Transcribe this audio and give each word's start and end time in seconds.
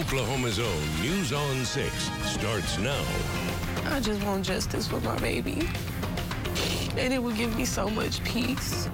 Oklahoma's 0.00 0.58
own 0.58 1.02
News 1.02 1.30
on 1.30 1.62
6 1.62 2.10
starts 2.24 2.78
now. 2.78 3.04
I 3.84 4.00
just 4.00 4.24
want 4.24 4.46
justice 4.46 4.88
for 4.88 4.98
my 5.00 5.18
baby. 5.18 5.68
And 6.96 7.12
it 7.12 7.22
will 7.22 7.34
give 7.34 7.54
me 7.54 7.66
so 7.66 7.90
much 7.90 8.24
peace. 8.24 8.88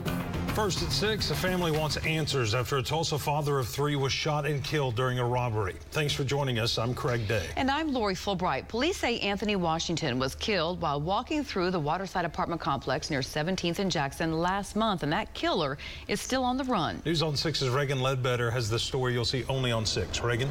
First 0.57 0.83
at 0.83 0.91
6, 0.91 1.31
a 1.33 1.35
family 1.35 1.71
wants 1.71 1.99
answers 1.99 2.55
after 2.55 2.79
a 2.79 2.83
Tulsa 2.83 3.19
father 3.19 3.59
of 3.59 3.69
three 3.69 3.95
was 3.95 4.11
shot 4.11 4.47
and 4.47 4.65
killed 4.65 4.95
during 4.95 5.19
a 5.19 5.25
robbery. 5.25 5.75
Thanks 5.91 6.15
for 6.15 6.25
joining 6.25 6.59
us. 6.59 6.79
I'm 6.79 6.95
Craig 6.95 7.29
Day. 7.29 7.47
And 7.57 7.71
I'm 7.71 7.93
Lori 7.93 8.15
Fulbright. 8.15 8.67
Police 8.67 8.97
say 8.97 9.19
Anthony 9.19 9.55
Washington 9.55 10.19
was 10.19 10.35
killed 10.35 10.81
while 10.81 10.99
walking 10.99 11.45
through 11.45 11.73
the 11.73 11.79
Waterside 11.79 12.25
apartment 12.25 12.63
complex 12.63 13.11
near 13.11 13.21
17th 13.21 13.81
and 13.81 13.93
Jackson 13.93 14.33
last 14.33 14.77
month, 14.77 15.03
and 15.03 15.13
that 15.13 15.35
killer 15.35 15.77
is 16.09 16.23
still 16.23 16.43
on 16.43 16.57
the 16.57 16.65
run. 16.65 17.03
News 17.05 17.23
on 17.23 17.35
6's 17.35 17.69
Reagan 17.69 18.01
Ledbetter 18.01 18.51
has 18.51 18.71
the 18.71 18.79
story 18.79 19.13
you'll 19.13 19.27
see 19.27 19.45
only 19.51 19.73
on 19.73 19.85
6. 19.85 20.23
Reagan? 20.23 20.49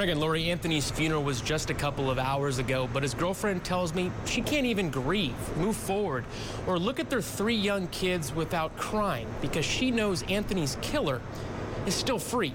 Craig 0.00 0.08
and 0.08 0.18
Lori 0.18 0.50
Anthony's 0.50 0.90
funeral 0.90 1.22
was 1.22 1.42
just 1.42 1.68
a 1.68 1.74
couple 1.74 2.10
of 2.10 2.18
hours 2.18 2.56
ago, 2.56 2.88
but 2.90 3.02
his 3.02 3.12
girlfriend 3.12 3.62
tells 3.62 3.92
me 3.92 4.10
she 4.24 4.40
can't 4.40 4.64
even 4.64 4.88
grieve, 4.88 5.34
move 5.58 5.76
forward, 5.76 6.24
or 6.66 6.78
look 6.78 6.98
at 6.98 7.10
their 7.10 7.20
three 7.20 7.54
young 7.54 7.86
kids 7.88 8.34
without 8.34 8.74
crying 8.78 9.26
because 9.42 9.66
she 9.66 9.90
knows 9.90 10.22
Anthony's 10.22 10.78
killer 10.80 11.20
is 11.84 11.94
still 11.94 12.18
free. 12.18 12.54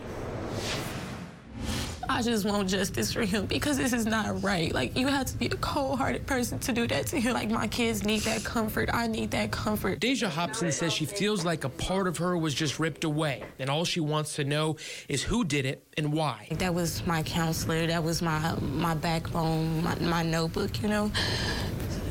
I 2.09 2.21
just 2.21 2.45
want 2.45 2.69
justice 2.69 3.13
for 3.13 3.23
him 3.23 3.45
because 3.45 3.77
this 3.77 3.93
is 3.93 4.05
not 4.05 4.43
right. 4.43 4.73
Like, 4.73 4.97
you 4.97 5.07
have 5.07 5.25
to 5.27 5.37
be 5.37 5.47
a 5.47 5.55
cold-hearted 5.57 6.25
person 6.27 6.59
to 6.59 6.71
do 6.71 6.87
that 6.87 7.07
to 7.07 7.19
him. 7.19 7.33
Like, 7.33 7.49
my 7.49 7.67
kids 7.67 8.03
need 8.03 8.21
that 8.21 8.43
comfort. 8.43 8.89
I 8.93 9.07
need 9.07 9.31
that 9.31 9.51
comfort. 9.51 9.99
Deja 9.99 10.29
Hobson 10.29 10.71
says 10.71 10.93
she 10.93 11.05
feels 11.05 11.43
like 11.45 11.63
a 11.63 11.69
part 11.69 12.07
of 12.07 12.17
her 12.17 12.37
was 12.37 12.53
just 12.53 12.79
ripped 12.79 13.03
away, 13.03 13.43
and 13.59 13.69
all 13.69 13.85
she 13.85 13.99
wants 13.99 14.35
to 14.35 14.43
know 14.43 14.77
is 15.07 15.23
who 15.23 15.43
did 15.43 15.65
it 15.65 15.83
and 15.97 16.13
why. 16.13 16.47
That 16.51 16.73
was 16.73 17.05
my 17.05 17.23
counselor. 17.23 17.87
That 17.87 18.03
was 18.03 18.21
my 18.21 18.55
my 18.59 18.95
backbone, 18.95 19.83
my, 19.83 19.95
my 19.95 20.23
notebook, 20.23 20.81
you 20.81 20.89
know. 20.89 21.11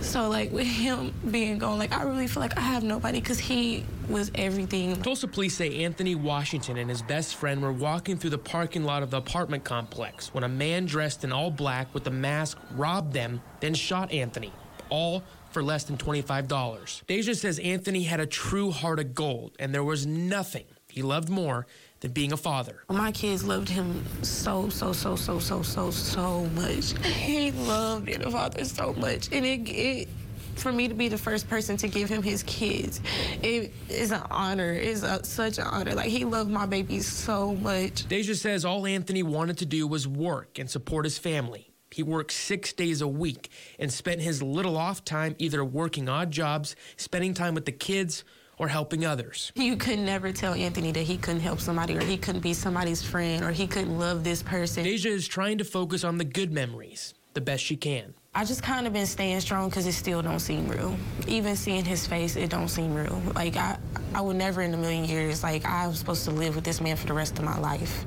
So 0.05 0.29
like 0.29 0.53
with 0.53 0.67
him 0.67 1.13
being 1.31 1.59
gone, 1.59 1.79
like 1.79 1.93
I 1.93 2.03
really 2.03 2.27
feel 2.27 2.43
like 2.43 2.57
I 2.57 2.61
have 2.61 2.85
nobody 2.85 3.21
because 3.21 3.39
he 3.39 3.85
was 4.09 4.31
everything. 4.35 5.01
Tulsa 5.03 5.27
police 5.27 5.57
say 5.57 5.83
Anthony 5.85 6.15
Washington 6.15 6.77
and 6.77 6.89
his 6.89 7.03
best 7.03 7.35
friend 7.35 7.61
were 7.61 7.73
walking 7.73 8.17
through 8.17 8.31
the 8.31 8.39
parking 8.39 8.85
lot 8.85 9.03
of 9.03 9.11
the 9.11 9.17
apartment 9.17 9.65
complex 9.65 10.33
when 10.33 10.45
a 10.45 10.49
man 10.49 10.85
dressed 10.85 11.25
in 11.25 11.33
all 11.33 11.51
black 11.51 11.93
with 11.95 12.07
a 12.07 12.11
mask 12.11 12.59
robbed 12.77 13.13
them, 13.13 13.41
then 13.61 13.75
shot 13.75 14.13
Anthony. 14.13 14.53
All 14.91 15.25
for 15.51 15.63
less 15.63 15.85
than 15.85 15.97
$25. 15.97 17.07
Deja 17.07 17.35
says 17.35 17.59
Anthony 17.59 18.03
had 18.03 18.21
a 18.21 18.27
true 18.27 18.71
heart 18.71 19.01
of 19.01 19.15
gold, 19.15 19.57
and 19.59 19.75
there 19.75 19.85
was 19.85 20.07
nothing 20.07 20.65
he 20.95 21.03
loved 21.03 21.29
more 21.29 21.67
than 22.05 22.13
being 22.13 22.33
a 22.35 22.37
father. 22.37 22.83
My 22.91 23.11
kids 23.13 23.45
loved 23.45 23.67
him 23.67 24.05
so, 24.21 24.69
so, 24.69 24.93
so, 24.93 25.17
so, 25.17 25.39
so, 25.39 25.63
so, 25.63 25.91
so 25.91 26.45
much. 26.49 26.93
He 27.03 27.51
loved 27.51 28.05
being 28.05 28.23
a 28.23 28.31
father 28.31 28.63
so 28.67 28.93
much. 28.93 29.31
And 29.33 29.47
it, 29.47 29.67
it 29.71 30.09
for 30.55 30.71
me 30.71 30.87
to 30.87 30.93
be 30.93 31.09
the 31.09 31.17
first 31.17 31.49
person 31.49 31.79
to 31.79 31.89
give 31.89 32.11
him 32.11 32.23
his 32.23 32.43
kids, 32.43 33.01
it 33.43 33.73
is 33.89 34.11
an 34.11 34.21
honor. 34.31 34.75
It's 34.75 35.03
a, 35.03 35.25
such 35.25 35.57
an 35.57 35.65
honor. 35.65 35.95
Like, 35.95 36.11
he 36.11 36.27
loved 36.27 36.51
my 36.51 36.67
baby 36.67 37.01
so 37.01 37.55
much. 37.55 38.07
Deja 38.07 38.35
says 38.35 38.67
all 38.67 38.87
Anthony 38.87 39.23
wanted 39.23 39.57
to 39.59 39.67
do 39.67 39.87
was 39.87 40.07
work 40.07 40.59
and 40.59 40.69
support 40.69 41.07
his 41.07 41.17
family. 41.17 41.73
He 41.91 42.03
worked 42.03 42.33
six 42.33 42.75
days 42.75 43.01
a 43.01 43.09
week 43.09 43.49
and 43.79 43.91
spent 43.91 44.21
his 44.21 44.43
little 44.43 44.77
off 44.77 45.07
time 45.07 45.37
either 45.39 45.65
working 45.65 46.11
odd 46.11 46.31
jobs, 46.31 46.77
spending 46.99 47.33
time 47.33 47.55
with 47.55 47.65
the 47.65 47.73
kids, 47.73 48.25
or 48.65 48.69
helping 48.69 49.05
others. 49.05 49.53
You 49.55 49.77
could 49.77 49.99
never 49.99 50.33
tell 50.33 50.55
Anthony 50.55 50.91
that 50.93 51.03
he 51.03 51.19
couldn't 51.19 51.43
help 51.43 51.61
somebody 51.61 51.97
or 51.97 52.01
he 52.01 52.17
couldn't 52.17 52.41
be 52.41 52.55
somebody's 52.55 53.03
friend 53.03 53.45
or 53.45 53.53
he 53.53 53.67
couldn't 53.67 53.99
love 53.99 54.25
this 54.25 54.43
person. 54.43 54.85
Deja 54.85 55.11
is 55.11 55.29
trying 55.29 55.59
to 55.59 55.65
focus 55.65 56.03
on 56.03 56.17
the 56.17 56.25
good 56.25 56.53
memories 56.53 57.15
the 57.35 57.41
best 57.41 57.63
she 57.63 57.77
can. 57.77 58.15
I 58.35 58.45
just 58.45 58.63
kind 58.63 58.87
of 58.87 58.93
been 58.93 59.07
staying 59.07 59.41
strong 59.41 59.69
because 59.69 59.87
it 59.87 59.93
still 59.93 60.23
don't 60.23 60.41
seem 60.41 60.69
real. 60.69 60.97
Even 61.27 61.57
seeing 61.57 61.85
his 61.85 62.07
face, 62.07 62.37
it 62.37 62.49
don't 62.49 62.69
seem 62.69 62.95
real. 62.95 63.21
Like 63.35 63.57
I, 63.57 63.77
I 64.15 64.21
would 64.21 64.37
never 64.37 64.63
in 64.63 64.73
a 64.73 64.77
million 64.77 65.05
years. 65.05 65.43
Like 65.43 65.65
I 65.67 65.87
was 65.87 65.99
supposed 65.99 66.25
to 66.25 66.31
live 66.31 66.55
with 66.55 66.65
this 66.65 66.81
man 66.81 66.97
for 66.97 67.07
the 67.07 67.13
rest 67.13 67.39
of 67.39 67.45
my 67.45 67.59
life. 67.59 68.07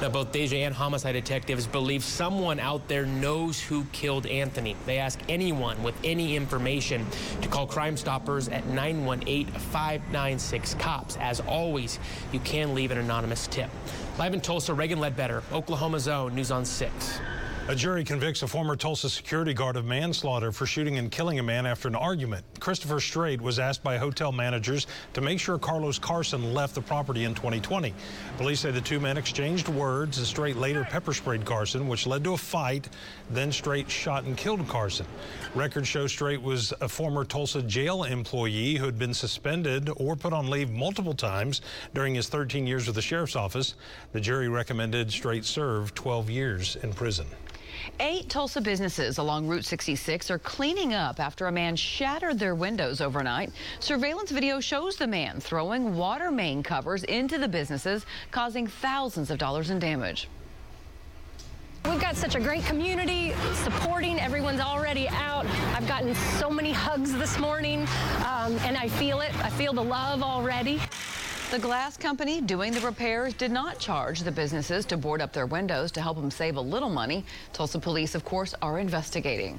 Now, 0.00 0.08
both 0.08 0.32
Deja 0.32 0.56
and 0.56 0.74
homicide 0.74 1.12
detectives 1.12 1.66
believe 1.66 2.02
someone 2.02 2.58
out 2.58 2.88
there 2.88 3.04
knows 3.04 3.60
who 3.60 3.84
killed 3.92 4.24
Anthony. 4.24 4.74
They 4.86 4.96
ask 4.96 5.20
anyone 5.28 5.82
with 5.82 5.94
any 6.02 6.36
information 6.36 7.04
to 7.42 7.48
call 7.48 7.66
Crime 7.66 7.98
Stoppers 7.98 8.48
at 8.48 8.64
918-596-COPS. 8.68 11.18
As 11.20 11.40
always, 11.40 11.98
you 12.32 12.40
can 12.40 12.74
leave 12.74 12.92
an 12.92 12.96
anonymous 12.96 13.46
tip. 13.48 13.68
Live 14.18 14.32
in 14.32 14.40
Tulsa, 14.40 14.72
Reagan 14.72 15.00
Ledbetter, 15.00 15.42
Oklahoma's 15.52 16.08
own, 16.08 16.34
News 16.34 16.50
on 16.50 16.64
6. 16.64 17.20
A 17.70 17.74
jury 17.76 18.02
convicts 18.02 18.42
a 18.42 18.48
former 18.48 18.74
Tulsa 18.74 19.08
security 19.08 19.54
guard 19.54 19.76
of 19.76 19.84
manslaughter 19.84 20.50
for 20.50 20.66
shooting 20.66 20.98
and 20.98 21.08
killing 21.08 21.38
a 21.38 21.42
man 21.44 21.66
after 21.66 21.86
an 21.86 21.94
argument. 21.94 22.44
Christopher 22.58 22.98
Straight 22.98 23.40
was 23.40 23.60
asked 23.60 23.84
by 23.84 23.96
hotel 23.96 24.32
managers 24.32 24.88
to 25.12 25.20
make 25.20 25.38
sure 25.38 25.56
Carlos 25.56 25.96
Carson 25.96 26.52
left 26.52 26.74
the 26.74 26.80
property 26.80 27.22
in 27.22 27.32
2020. 27.32 27.94
Police 28.38 28.58
say 28.58 28.72
the 28.72 28.80
two 28.80 28.98
men 28.98 29.16
exchanged 29.16 29.68
words. 29.68 30.18
and 30.18 30.26
Straight 30.26 30.56
later 30.56 30.82
pepper 30.82 31.14
sprayed 31.14 31.44
Carson, 31.44 31.86
which 31.86 32.08
led 32.08 32.24
to 32.24 32.32
a 32.32 32.36
fight. 32.36 32.88
Then 33.30 33.52
Straight 33.52 33.88
shot 33.88 34.24
and 34.24 34.36
killed 34.36 34.66
Carson. 34.66 35.06
Records 35.54 35.86
show 35.86 36.08
Straight 36.08 36.42
was 36.42 36.74
a 36.80 36.88
former 36.88 37.24
Tulsa 37.24 37.62
jail 37.62 38.02
employee 38.02 38.78
who 38.78 38.86
had 38.86 38.98
been 38.98 39.14
suspended 39.14 39.88
or 39.94 40.16
put 40.16 40.32
on 40.32 40.50
leave 40.50 40.72
multiple 40.72 41.14
times 41.14 41.60
during 41.94 42.16
his 42.16 42.28
13 42.28 42.66
years 42.66 42.88
with 42.88 42.96
the 42.96 43.02
sheriff's 43.02 43.36
office. 43.36 43.76
The 44.10 44.20
jury 44.20 44.48
recommended 44.48 45.12
Straight 45.12 45.44
serve 45.44 45.94
12 45.94 46.30
years 46.30 46.74
in 46.82 46.92
prison. 46.92 47.26
Eight 48.00 48.28
Tulsa 48.28 48.60
businesses 48.60 49.18
along 49.18 49.46
Route 49.46 49.64
66 49.64 50.30
are 50.30 50.38
cleaning 50.38 50.94
up 50.94 51.20
after 51.20 51.46
a 51.46 51.52
man 51.52 51.76
shattered 51.76 52.38
their 52.38 52.54
windows 52.54 53.00
overnight. 53.00 53.50
Surveillance 53.78 54.30
video 54.30 54.60
shows 54.60 54.96
the 54.96 55.06
man 55.06 55.40
throwing 55.40 55.96
water 55.96 56.30
main 56.30 56.62
covers 56.62 57.04
into 57.04 57.38
the 57.38 57.48
businesses, 57.48 58.06
causing 58.30 58.66
thousands 58.66 59.30
of 59.30 59.38
dollars 59.38 59.70
in 59.70 59.78
damage. 59.78 60.28
We've 61.86 62.00
got 62.00 62.16
such 62.16 62.34
a 62.34 62.40
great 62.40 62.64
community 62.64 63.32
supporting. 63.54 64.20
Everyone's 64.20 64.60
already 64.60 65.08
out. 65.08 65.46
I've 65.74 65.88
gotten 65.88 66.14
so 66.14 66.50
many 66.50 66.72
hugs 66.72 67.12
this 67.14 67.38
morning, 67.38 67.80
um, 68.26 68.56
and 68.64 68.76
I 68.76 68.88
feel 68.88 69.20
it. 69.20 69.34
I 69.42 69.48
feel 69.50 69.72
the 69.72 69.82
love 69.82 70.22
already. 70.22 70.80
The 71.50 71.58
glass 71.58 71.96
company 71.96 72.40
doing 72.40 72.72
the 72.72 72.80
repairs 72.80 73.34
did 73.34 73.50
not 73.50 73.80
charge 73.80 74.20
the 74.20 74.30
businesses 74.30 74.84
to 74.86 74.96
board 74.96 75.20
up 75.20 75.32
their 75.32 75.46
windows 75.46 75.90
to 75.92 76.00
help 76.00 76.16
them 76.16 76.30
save 76.30 76.54
a 76.54 76.60
little 76.60 76.88
money. 76.88 77.24
Tulsa 77.52 77.80
police, 77.80 78.14
of 78.14 78.24
course, 78.24 78.54
are 78.62 78.78
investigating. 78.78 79.58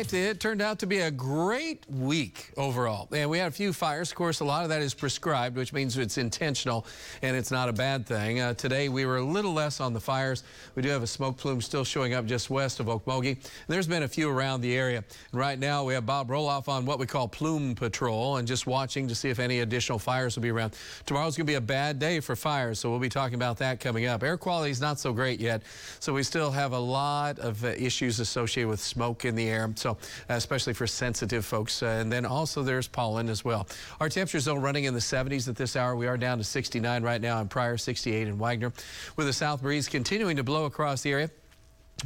It 0.00 0.40
turned 0.40 0.62
out 0.62 0.78
to 0.78 0.86
be 0.86 1.00
a 1.00 1.10
great 1.10 1.84
week 1.90 2.52
overall. 2.56 3.06
And 3.12 3.28
we 3.28 3.38
had 3.38 3.48
a 3.48 3.50
few 3.50 3.74
fires. 3.74 4.10
Of 4.10 4.16
course, 4.16 4.40
a 4.40 4.44
lot 4.46 4.62
of 4.62 4.70
that 4.70 4.80
is 4.80 4.94
prescribed, 4.94 5.56
which 5.56 5.74
means 5.74 5.98
it's 5.98 6.16
intentional 6.16 6.86
and 7.20 7.36
it's 7.36 7.50
not 7.50 7.68
a 7.68 7.72
bad 7.72 8.06
thing. 8.06 8.40
Uh, 8.40 8.54
today, 8.54 8.88
we 8.88 9.04
were 9.04 9.18
a 9.18 9.22
little 9.22 9.52
less 9.52 9.78
on 9.78 9.92
the 9.92 10.00
fires. 10.00 10.42
We 10.74 10.82
do 10.82 10.88
have 10.88 11.02
a 11.02 11.06
smoke 11.06 11.36
plume 11.36 11.60
still 11.60 11.84
showing 11.84 12.14
up 12.14 12.24
just 12.24 12.48
west 12.48 12.80
of 12.80 12.86
Okmulgee. 12.86 13.36
There's 13.68 13.86
been 13.86 14.04
a 14.04 14.08
few 14.08 14.30
around 14.30 14.62
the 14.62 14.74
area. 14.74 15.04
And 15.32 15.38
right 15.38 15.58
now, 15.58 15.84
we 15.84 15.92
have 15.92 16.06
Bob 16.06 16.28
Roloff 16.28 16.66
on 16.68 16.86
what 16.86 16.98
we 16.98 17.04
call 17.06 17.28
plume 17.28 17.74
patrol 17.74 18.38
and 18.38 18.48
just 18.48 18.66
watching 18.66 19.06
to 19.06 19.14
see 19.14 19.28
if 19.28 19.38
any 19.38 19.60
additional 19.60 19.98
fires 19.98 20.34
will 20.34 20.42
be 20.42 20.50
around. 20.50 20.74
Tomorrow's 21.04 21.36
going 21.36 21.46
to 21.46 21.50
be 21.50 21.56
a 21.56 21.60
bad 21.60 21.98
day 21.98 22.20
for 22.20 22.34
fires, 22.34 22.80
so 22.80 22.90
we'll 22.90 22.98
be 22.98 23.10
talking 23.10 23.34
about 23.34 23.58
that 23.58 23.80
coming 23.80 24.06
up. 24.06 24.22
Air 24.22 24.38
quality 24.38 24.70
is 24.70 24.80
not 24.80 24.98
so 24.98 25.12
great 25.12 25.40
yet, 25.40 25.62
so 25.98 26.14
we 26.14 26.22
still 26.22 26.50
have 26.50 26.72
a 26.72 26.78
lot 26.78 27.38
of 27.38 27.62
uh, 27.64 27.68
issues 27.68 28.18
associated 28.18 28.68
with 28.68 28.80
smoke 28.80 29.24
in 29.26 29.34
the 29.34 29.48
air, 29.48 29.70
so 29.76 29.89
uh, 30.28 30.34
especially 30.34 30.72
for 30.72 30.86
sensitive 30.86 31.44
folks. 31.44 31.82
Uh, 31.82 31.86
and 31.86 32.10
then 32.10 32.26
also 32.26 32.62
there's 32.62 32.88
pollen 32.88 33.28
as 33.28 33.44
well. 33.44 33.66
Our 34.00 34.08
temperatures 34.08 34.48
are 34.48 34.58
running 34.58 34.84
in 34.84 34.94
the 34.94 35.00
70s 35.00 35.48
at 35.48 35.56
this 35.56 35.76
hour. 35.76 35.96
We 35.96 36.06
are 36.06 36.16
down 36.16 36.38
to 36.38 36.44
69 36.44 37.02
right 37.02 37.20
now 37.20 37.40
in 37.40 37.48
Pryor, 37.48 37.76
68 37.76 38.28
in 38.28 38.38
Wagoner, 38.38 38.72
with 39.16 39.28
a 39.28 39.32
south 39.32 39.62
breeze 39.62 39.88
continuing 39.88 40.36
to 40.36 40.44
blow 40.44 40.64
across 40.64 41.02
the 41.02 41.12
area. 41.12 41.30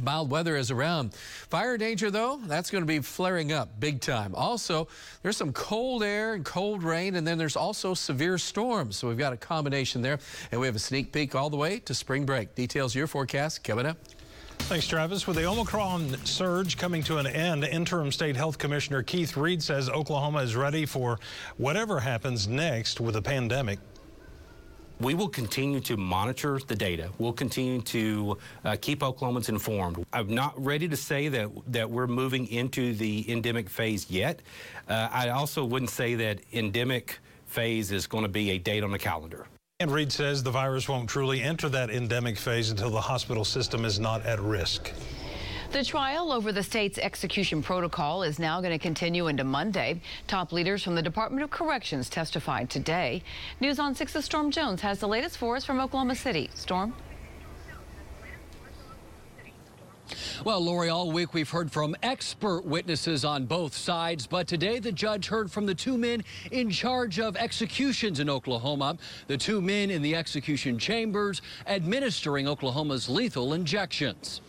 Mild 0.01 0.29
weather 0.29 0.57
is 0.57 0.71
around. 0.71 1.13
Fire 1.13 1.77
danger, 1.77 2.11
though, 2.11 2.39
that's 2.45 2.69
going 2.69 2.81
to 2.81 2.87
be 2.87 2.99
flaring 2.99 3.51
up 3.51 3.79
big 3.79 4.01
time. 4.01 4.35
Also, 4.35 4.87
there's 5.21 5.37
some 5.37 5.53
cold 5.53 6.03
air 6.03 6.33
and 6.33 6.43
cold 6.43 6.83
rain, 6.83 7.15
and 7.15 7.25
then 7.25 7.37
there's 7.37 7.55
also 7.55 7.93
severe 7.93 8.37
storms. 8.37 8.97
So 8.97 9.07
we've 9.07 9.17
got 9.17 9.33
a 9.33 9.37
combination 9.37 10.01
there, 10.01 10.19
and 10.51 10.59
we 10.59 10.67
have 10.67 10.75
a 10.75 10.79
sneak 10.79 11.11
peek 11.11 11.35
all 11.35 11.49
the 11.49 11.57
way 11.57 11.79
to 11.79 11.93
spring 11.93 12.25
break. 12.25 12.55
Details 12.55 12.93
your 12.93 13.07
forecast 13.07 13.63
coming 13.63 13.85
up. 13.85 13.97
Thanks, 14.59 14.87
Travis. 14.87 15.27
With 15.27 15.37
the 15.37 15.45
Omicron 15.45 16.17
surge 16.25 16.77
coming 16.77 17.03
to 17.03 17.17
an 17.17 17.27
end, 17.27 17.63
Interim 17.63 18.11
State 18.11 18.35
Health 18.35 18.57
Commissioner 18.57 19.03
Keith 19.03 19.37
Reed 19.37 19.61
says 19.61 19.89
Oklahoma 19.89 20.39
is 20.39 20.55
ready 20.55 20.87
for 20.87 21.19
whatever 21.57 21.99
happens 21.99 22.47
next 22.47 22.99
with 22.99 23.13
the 23.13 23.21
pandemic. 23.21 23.77
We 24.99 25.13
will 25.13 25.29
continue 25.29 25.81
to 25.81 25.97
monitor 25.97 26.59
the 26.65 26.75
data. 26.75 27.09
We'll 27.19 27.33
continue 27.33 27.81
to 27.81 28.37
uh, 28.63 28.77
keep 28.81 29.01
Oklahomans 29.01 29.49
informed. 29.49 30.03
I'm 30.13 30.33
not 30.33 30.53
ready 30.63 30.87
to 30.87 30.95
say 30.95 31.27
that, 31.27 31.49
that 31.67 31.89
we're 31.89 32.07
moving 32.07 32.47
into 32.47 32.95
the 32.95 33.29
endemic 33.31 33.69
phase 33.69 34.09
yet. 34.09 34.41
Uh, 34.87 35.09
I 35.11 35.29
also 35.29 35.63
wouldn't 35.63 35.91
say 35.91 36.15
that 36.15 36.39
endemic 36.53 37.19
phase 37.45 37.91
is 37.91 38.07
going 38.07 38.23
to 38.23 38.29
be 38.29 38.51
a 38.51 38.57
date 38.57 38.83
on 38.83 38.91
the 38.91 38.99
calendar. 38.99 39.47
And 39.81 39.91
Reed 39.91 40.09
says 40.09 40.41
the 40.41 40.51
virus 40.51 40.87
won't 40.87 41.09
truly 41.09 41.41
enter 41.41 41.67
that 41.67 41.89
endemic 41.89 42.37
phase 42.37 42.69
until 42.69 42.89
the 42.89 43.01
hospital 43.01 43.43
system 43.43 43.83
is 43.83 43.99
not 43.99 44.25
at 44.25 44.39
risk. 44.39 44.93
The 45.73 45.83
trial 45.83 46.31
over 46.31 46.53
the 46.53 46.63
state's 46.63 46.97
execution 46.97 47.61
protocol 47.61 48.23
is 48.23 48.39
now 48.39 48.61
going 48.61 48.71
to 48.71 48.79
continue 48.79 49.27
into 49.27 49.43
Monday. 49.43 49.99
Top 50.27 50.53
leaders 50.53 50.81
from 50.81 50.95
the 50.95 51.01
Department 51.01 51.43
of 51.43 51.49
Corrections 51.49 52.07
testified 52.07 52.69
today. 52.69 53.21
News 53.59 53.77
on 53.77 53.93
6's 53.93 54.23
Storm 54.23 54.49
Jones 54.49 54.79
has 54.79 54.99
the 54.99 55.09
latest 55.09 55.37
for 55.37 55.57
us 55.57 55.65
from 55.65 55.81
Oklahoma 55.81 56.15
City. 56.15 56.49
Storm? 56.55 56.93
Well, 60.43 60.59
Lori, 60.59 60.89
all 60.89 61.11
week 61.11 61.33
we've 61.33 61.49
heard 61.49 61.71
from 61.71 61.95
expert 62.03 62.65
witnesses 62.65 63.23
on 63.23 63.45
both 63.45 63.75
sides, 63.75 64.27
but 64.27 64.47
today 64.47 64.79
the 64.79 64.91
judge 64.91 65.27
heard 65.27 65.49
from 65.49 65.65
the 65.65 65.73
two 65.73 65.97
men 65.97 66.23
in 66.51 66.69
charge 66.69 67.19
of 67.19 67.37
executions 67.37 68.19
in 68.19 68.29
Oklahoma, 68.29 68.97
the 69.27 69.37
two 69.37 69.61
men 69.61 69.89
in 69.89 70.01
the 70.01 70.15
execution 70.15 70.77
chambers 70.77 71.41
administering 71.67 72.47
Oklahoma's 72.47 73.07
lethal 73.07 73.53
injections. 73.53 74.41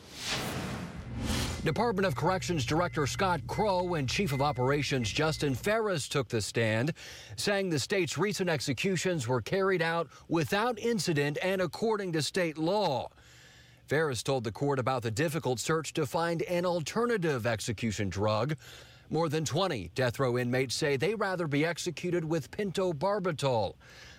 Department 1.65 2.07
of 2.07 2.17
Corrections 2.17 2.65
Director 2.65 3.07
Scott 3.07 3.41
Crow 3.47 3.95
and 3.95 4.09
Chief 4.09 4.33
of 4.33 4.43
Operations 4.43 5.11
Justin 5.11 5.55
Farris 5.55 6.09
took 6.09 6.29
the 6.29 6.41
stand, 6.41 6.93
saying 7.37 7.71
the 7.71 7.79
state's 7.79 8.19
recent 8.19 8.51
executions 8.51 9.29
were 9.29 9.41
carried 9.41 9.83
out 9.83 10.09
without 10.29 10.79
incident 10.79 11.39
and 11.43 11.61
according 11.61 12.13
to 12.13 12.23
state 12.23 12.59
law. 12.59 13.09
Farris 13.87 14.23
told 14.23 14.43
the 14.43 14.51
court 14.51 14.81
about 14.81 15.03
the 15.03 15.11
difficult 15.11 15.61
search 15.61 15.93
to 15.93 16.07
find 16.07 16.43
an 16.43 16.67
alternative 16.67 17.47
execution 17.47 18.09
drug. 18.09 18.57
More 19.11 19.29
than 19.29 19.45
20 19.45 19.93
death 19.95 20.19
row 20.19 20.37
inmates 20.37 20.75
say 20.75 20.97
they 20.97 21.15
rather 21.15 21.47
be 21.47 21.65
executed 21.65 22.25
with 22.25 22.51
pentobarbital. 22.51 23.75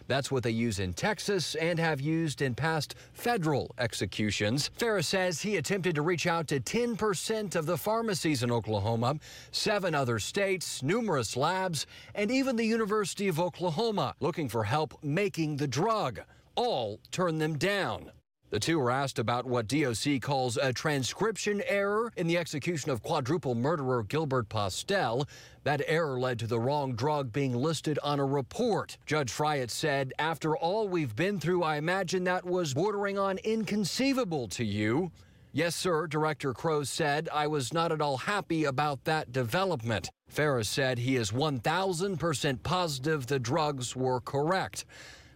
That's 0.07 0.31
what 0.31 0.43
they 0.43 0.51
use 0.51 0.79
in 0.79 0.93
Texas 0.93 1.55
and 1.55 1.77
have 1.77 1.99
used 1.99 2.41
in 2.41 2.55
past 2.55 2.95
federal 3.11 3.75
executions. 3.77 4.69
Farris 4.77 5.09
says 5.09 5.41
he 5.41 5.57
attempted 5.57 5.95
to 5.95 6.01
reach 6.01 6.27
out 6.27 6.47
to 6.47 6.61
10% 6.61 7.55
of 7.55 7.65
the 7.65 7.77
pharmacies 7.77 8.43
in 8.43 8.49
Oklahoma, 8.49 9.19
seven 9.51 9.93
other 9.93 10.17
states, 10.17 10.81
numerous 10.81 11.35
labs, 11.35 11.85
and 12.15 12.31
even 12.31 12.55
the 12.55 12.63
University 12.63 13.27
of 13.27 13.37
Oklahoma 13.37 14.15
looking 14.21 14.47
for 14.47 14.63
help 14.63 14.97
making 15.03 15.57
the 15.57 15.67
drug. 15.67 16.21
All 16.55 17.01
turned 17.11 17.41
them 17.41 17.57
down. 17.57 18.11
The 18.49 18.59
two 18.61 18.79
were 18.79 18.91
asked 18.91 19.19
about 19.19 19.45
what 19.45 19.67
DOC 19.67 20.21
calls 20.21 20.55
a 20.55 20.71
transcription 20.71 21.61
error 21.67 22.13
in 22.15 22.27
the 22.27 22.37
execution 22.37 22.89
of 22.91 23.03
quadruple 23.03 23.55
murderer 23.55 24.03
Gilbert 24.03 24.47
Postelle. 24.47 25.27
That 25.65 25.81
error 25.85 26.17
led 26.17 26.39
to 26.39 26.47
the 26.47 26.59
wrong 26.59 26.95
drug 26.95 27.33
being 27.33 27.53
listed 27.53 27.99
on 28.03 28.21
a 28.21 28.25
report. 28.25 28.97
Judge 29.05 29.33
Friot 29.33 29.69
said, 29.69 30.13
After 30.17 30.55
all 30.55 30.87
we've 30.87 31.13
been 31.13 31.41
through, 31.41 31.63
I 31.63 31.75
imagine 31.75 32.23
that 32.23 32.45
was 32.45 32.73
bordering 32.73 33.19
on 33.19 33.37
inconceivable 33.39 34.47
to 34.49 34.63
you. 34.63 35.11
Yes, 35.51 35.75
sir, 35.75 36.07
Director 36.07 36.53
Crow 36.53 36.83
said, 36.83 37.27
I 37.33 37.47
was 37.47 37.73
not 37.73 37.91
at 37.91 37.99
all 37.99 38.17
happy 38.17 38.63
about 38.63 39.03
that 39.03 39.33
development. 39.33 40.09
Farris 40.29 40.69
said 40.69 40.99
he 40.99 41.17
is 41.17 41.31
1,000% 41.31 42.63
positive 42.63 43.27
the 43.27 43.39
drugs 43.39 43.95
were 43.95 44.21
correct. 44.21 44.85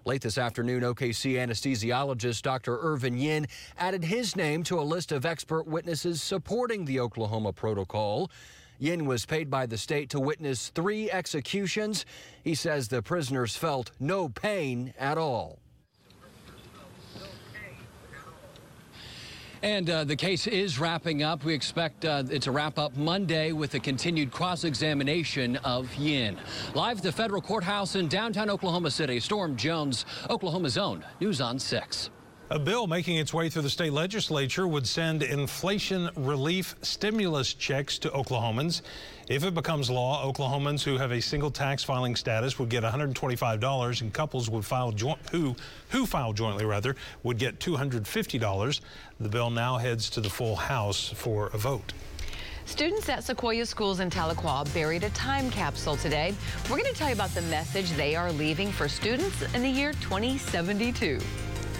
Late 0.03 0.21
this 0.23 0.39
afternoon, 0.39 0.81
OKC 0.81 1.33
anesthesiologist 1.33 2.41
Dr. 2.41 2.79
Ervin 2.81 3.19
Yen 3.19 3.45
added 3.77 4.03
his 4.03 4.35
name 4.35 4.63
to 4.63 4.79
a 4.79 4.81
list 4.81 5.11
of 5.11 5.27
expert 5.27 5.67
witnesses 5.67 6.23
supporting 6.23 6.85
the 6.85 6.99
Oklahoma 6.99 7.53
protocol. 7.53 8.31
Yen 8.79 9.05
was 9.05 9.27
paid 9.27 9.51
by 9.51 9.67
the 9.67 9.77
state 9.77 10.09
to 10.09 10.19
witness 10.19 10.69
three 10.69 11.11
executions. 11.11 12.03
He 12.43 12.55
says 12.55 12.87
the 12.87 13.03
prisoners 13.03 13.55
felt 13.55 13.91
no 13.99 14.27
pain 14.27 14.95
at 14.97 15.19
all. 15.19 15.59
And 19.63 19.89
uh, 19.89 20.03
the 20.05 20.15
case 20.15 20.47
is 20.47 20.79
wrapping 20.79 21.21
up. 21.21 21.43
We 21.43 21.53
expect 21.53 22.03
uh, 22.03 22.23
it 22.31 22.41
to 22.43 22.51
wrap 22.51 22.79
up 22.79 22.97
Monday 22.97 23.51
with 23.51 23.75
a 23.75 23.79
continued 23.79 24.31
cross-examination 24.31 25.57
of 25.57 25.93
Yen. 25.95 26.37
Live 26.73 26.97
at 26.97 27.03
the 27.03 27.11
federal 27.11 27.41
courthouse 27.41 27.95
in 27.95 28.07
downtown 28.07 28.49
Oklahoma 28.49 28.89
City, 28.89 29.19
Storm 29.19 29.55
Jones, 29.55 30.05
Oklahoma's 30.29 30.79
own, 30.79 31.05
News 31.19 31.41
on 31.41 31.59
6. 31.59 32.09
A 32.51 32.59
bill 32.59 32.85
making 32.85 33.15
its 33.15 33.33
way 33.33 33.47
through 33.47 33.61
the 33.61 33.69
state 33.69 33.93
legislature 33.93 34.67
would 34.67 34.85
send 34.85 35.23
inflation 35.23 36.09
relief 36.17 36.75
stimulus 36.81 37.53
checks 37.53 37.97
to 37.99 38.09
Oklahomans. 38.09 38.81
If 39.29 39.45
it 39.45 39.53
becomes 39.53 39.89
law, 39.89 40.29
Oklahomans 40.29 40.83
who 40.83 40.97
have 40.97 41.13
a 41.13 41.21
single 41.21 41.49
tax 41.49 41.81
filing 41.81 42.13
status 42.13 42.59
would 42.59 42.67
get 42.67 42.83
$125 42.83 44.01
and 44.01 44.13
couples 44.13 44.49
would 44.49 44.65
file 44.65 44.91
who 45.31 45.55
who 45.91 46.05
file 46.05 46.33
jointly 46.33 46.65
rather 46.65 46.97
would 47.23 47.37
get 47.37 47.57
$250. 47.59 48.81
The 49.21 49.29
bill 49.29 49.49
now 49.49 49.77
heads 49.77 50.09
to 50.09 50.19
the 50.19 50.29
full 50.29 50.57
House 50.57 51.07
for 51.07 51.47
a 51.53 51.57
vote. 51.57 51.93
Students 52.65 53.07
at 53.07 53.19
Sequoyah 53.19 53.65
Schools 53.65 54.01
in 54.01 54.09
Tahlequah 54.09 54.73
buried 54.73 55.05
a 55.05 55.09
time 55.11 55.49
capsule 55.51 55.95
today. 55.95 56.35
We're 56.63 56.79
going 56.79 56.91
to 56.91 56.99
tell 56.99 57.07
you 57.07 57.15
about 57.15 57.33
the 57.33 57.43
message 57.43 57.91
they 57.91 58.13
are 58.13 58.29
leaving 58.33 58.73
for 58.73 58.89
students 58.89 59.41
in 59.55 59.61
the 59.61 59.69
year 59.69 59.93
2072. 60.01 61.17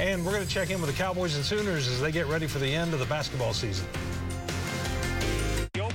And 0.02 0.26
we're 0.26 0.32
going 0.32 0.44
to 0.44 0.50
check 0.50 0.72
in 0.72 0.82
with 0.82 0.90
the 0.90 0.96
Cowboys 0.96 1.36
and 1.36 1.46
Sooners 1.46 1.88
as 1.88 2.02
they 2.02 2.12
get 2.12 2.26
ready 2.26 2.48
for 2.48 2.58
the 2.58 2.74
end 2.74 2.92
of 2.92 3.00
the 3.00 3.06
basketball 3.06 3.54
season. 3.54 3.86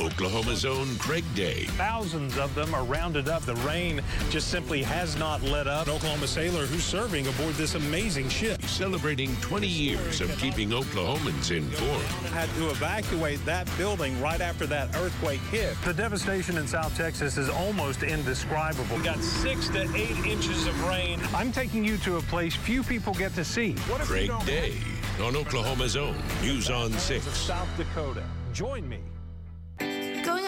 Oklahoma's 0.01 0.65
own 0.65 0.97
Craig 0.97 1.25
Day. 1.35 1.65
Thousands 1.77 2.37
of 2.39 2.55
them 2.55 2.75
are 2.75 2.85
rounded 2.85 3.29
up. 3.29 3.43
The 3.43 3.55
rain 3.57 4.03
just 4.31 4.49
simply 4.49 4.83
has 4.83 5.17
not 5.17 5.43
let 5.43 5.67
up. 5.67 5.87
An 5.87 5.95
Oklahoma 5.95 6.27
sailor 6.27 6.67
who's 6.67 6.85
serving 6.85 7.27
aboard 7.27 7.55
this 7.55 7.75
amazing 7.75 8.29
ship. 8.29 8.63
Celebrating 8.63 9.35
20 9.37 9.67
years 9.67 10.21
of 10.21 10.37
keeping 10.39 10.71
Oklahomans 10.71 11.51
informed. 11.51 12.03
Had 12.33 12.49
to 12.57 12.71
evacuate 12.71 13.45
that 13.47 13.69
building 13.79 14.21
right 14.21 14.41
after 14.41 14.67
that 14.67 14.95
earthquake 14.97 15.41
hit. 15.51 15.77
The 15.85 15.95
devastation 15.95 16.59
in 16.59 16.67
South 16.67 16.97
Texas 16.97 17.37
is 17.39 17.49
almost 17.49 18.03
indescribable. 18.03 18.97
We 18.97 19.03
got 19.03 19.23
six 19.23 19.69
to 19.71 19.83
eight 19.95 20.17
inches 20.27 20.67
of 20.67 20.89
rain. 20.89 21.21
I'm 21.35 21.53
taking 21.53 21.85
you 21.85 21.97
to 21.99 22.17
a 22.17 22.23
place 22.23 22.55
few 22.55 22.83
people 22.83 23.15
get 23.15 23.35
to 23.35 23.45
see. 23.45 23.75
Craig 23.77 24.31
Day 24.45 24.75
on 25.23 25.37
Oklahoma's 25.37 25.97
own 25.97 26.17
News 26.43 26.71
on 26.71 26.93
6. 26.93 27.25
South 27.25 27.69
Dakota. 27.77 28.23
Join 28.53 28.89
me. 28.89 29.01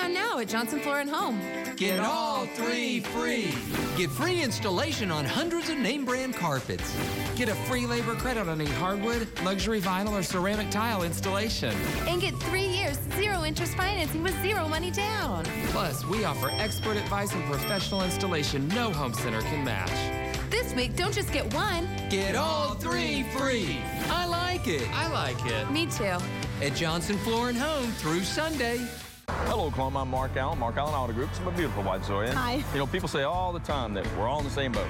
Now 0.08 0.38
at 0.38 0.48
Johnson 0.48 0.80
Floor 0.80 1.00
and 1.00 1.10
Home. 1.10 1.40
Get 1.76 2.00
all 2.00 2.46
three 2.46 3.00
free. 3.00 3.54
Get 3.96 4.10
free 4.10 4.42
installation 4.42 5.10
on 5.10 5.24
hundreds 5.24 5.68
of 5.68 5.78
name 5.78 6.04
brand 6.04 6.34
carpets. 6.34 6.96
Get 7.36 7.48
a 7.48 7.54
free 7.54 7.86
labor 7.86 8.14
credit 8.14 8.48
on 8.48 8.60
any 8.60 8.70
hardwood, 8.70 9.28
luxury 9.44 9.80
vinyl, 9.80 10.18
or 10.18 10.22
ceramic 10.22 10.70
tile 10.70 11.02
installation. 11.02 11.74
And 12.08 12.20
get 12.20 12.34
three 12.44 12.66
years, 12.66 12.98
zero 13.16 13.44
interest 13.44 13.74
financing 13.74 14.22
with 14.22 14.34
zero 14.42 14.66
money 14.68 14.90
down. 14.90 15.44
Plus, 15.66 16.04
we 16.06 16.24
offer 16.24 16.50
expert 16.52 16.96
advice 16.96 17.32
and 17.32 17.44
professional 17.44 18.02
installation 18.02 18.66
no 18.68 18.90
home 18.90 19.14
center 19.14 19.42
can 19.42 19.64
match. 19.64 20.50
This 20.50 20.74
week, 20.74 20.96
don't 20.96 21.14
just 21.14 21.32
get 21.32 21.52
one. 21.52 21.86
Get 22.08 22.34
all 22.34 22.74
three 22.74 23.24
free. 23.36 23.78
I 24.08 24.26
like 24.26 24.66
it. 24.66 24.88
I 24.92 25.08
like 25.12 25.44
it. 25.46 25.70
Me 25.70 25.86
too. 25.86 26.16
At 26.64 26.74
Johnson 26.74 27.18
Floor 27.18 27.50
and 27.50 27.58
Home 27.58 27.90
through 27.92 28.22
Sunday. 28.24 28.80
Hello, 29.28 29.66
Oklahoma. 29.66 30.00
I'm 30.00 30.10
Mark 30.10 30.36
Allen, 30.36 30.58
Mark 30.58 30.76
Allen 30.76 30.94
Auto 30.94 31.12
Group. 31.12 31.30
I'm 31.40 31.48
a 31.48 31.52
beautiful 31.52 31.82
wife, 31.82 32.04
Zoya. 32.04 32.32
Hi. 32.34 32.62
You 32.72 32.78
know, 32.78 32.86
people 32.86 33.08
say 33.08 33.22
all 33.22 33.52
the 33.52 33.60
time 33.60 33.94
that 33.94 34.06
we're 34.16 34.26
all 34.28 34.38
in 34.38 34.44
the 34.44 34.50
same 34.50 34.72
boat. 34.72 34.86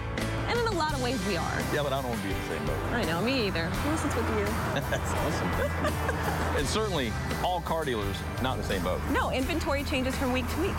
And 0.49 0.59
in 0.59 0.67
a 0.67 0.73
lot 0.73 0.95
of 0.95 1.03
ways 1.03 1.25
we 1.27 1.37
are. 1.37 1.61
Yeah, 1.75 1.83
but 1.83 1.93
I 1.93 2.01
don't 2.01 2.11
want 2.11 2.21
to 2.23 2.29
be 2.29 2.35
in 2.35 2.41
the 2.41 2.49
same 2.49 2.67
boat. 2.67 2.77
I 2.93 3.03
know, 3.05 3.21
me 3.21 3.47
either. 3.47 3.71
Unless 3.85 4.05
it's 4.05 4.15
with 4.15 4.29
you. 4.39 4.45
That's 4.91 5.13
awesome. 5.13 6.57
and 6.57 6.67
certainly, 6.67 7.13
all 7.45 7.61
car 7.61 7.85
dealers 7.85 8.17
not 8.43 8.57
in 8.57 8.63
the 8.63 8.67
same 8.69 8.83
boat. 8.83 9.01
No, 9.13 9.31
inventory 9.31 9.85
changes 9.85 10.15
from 10.17 10.33
week 10.33 10.49
to 10.55 10.61
week. 10.61 10.77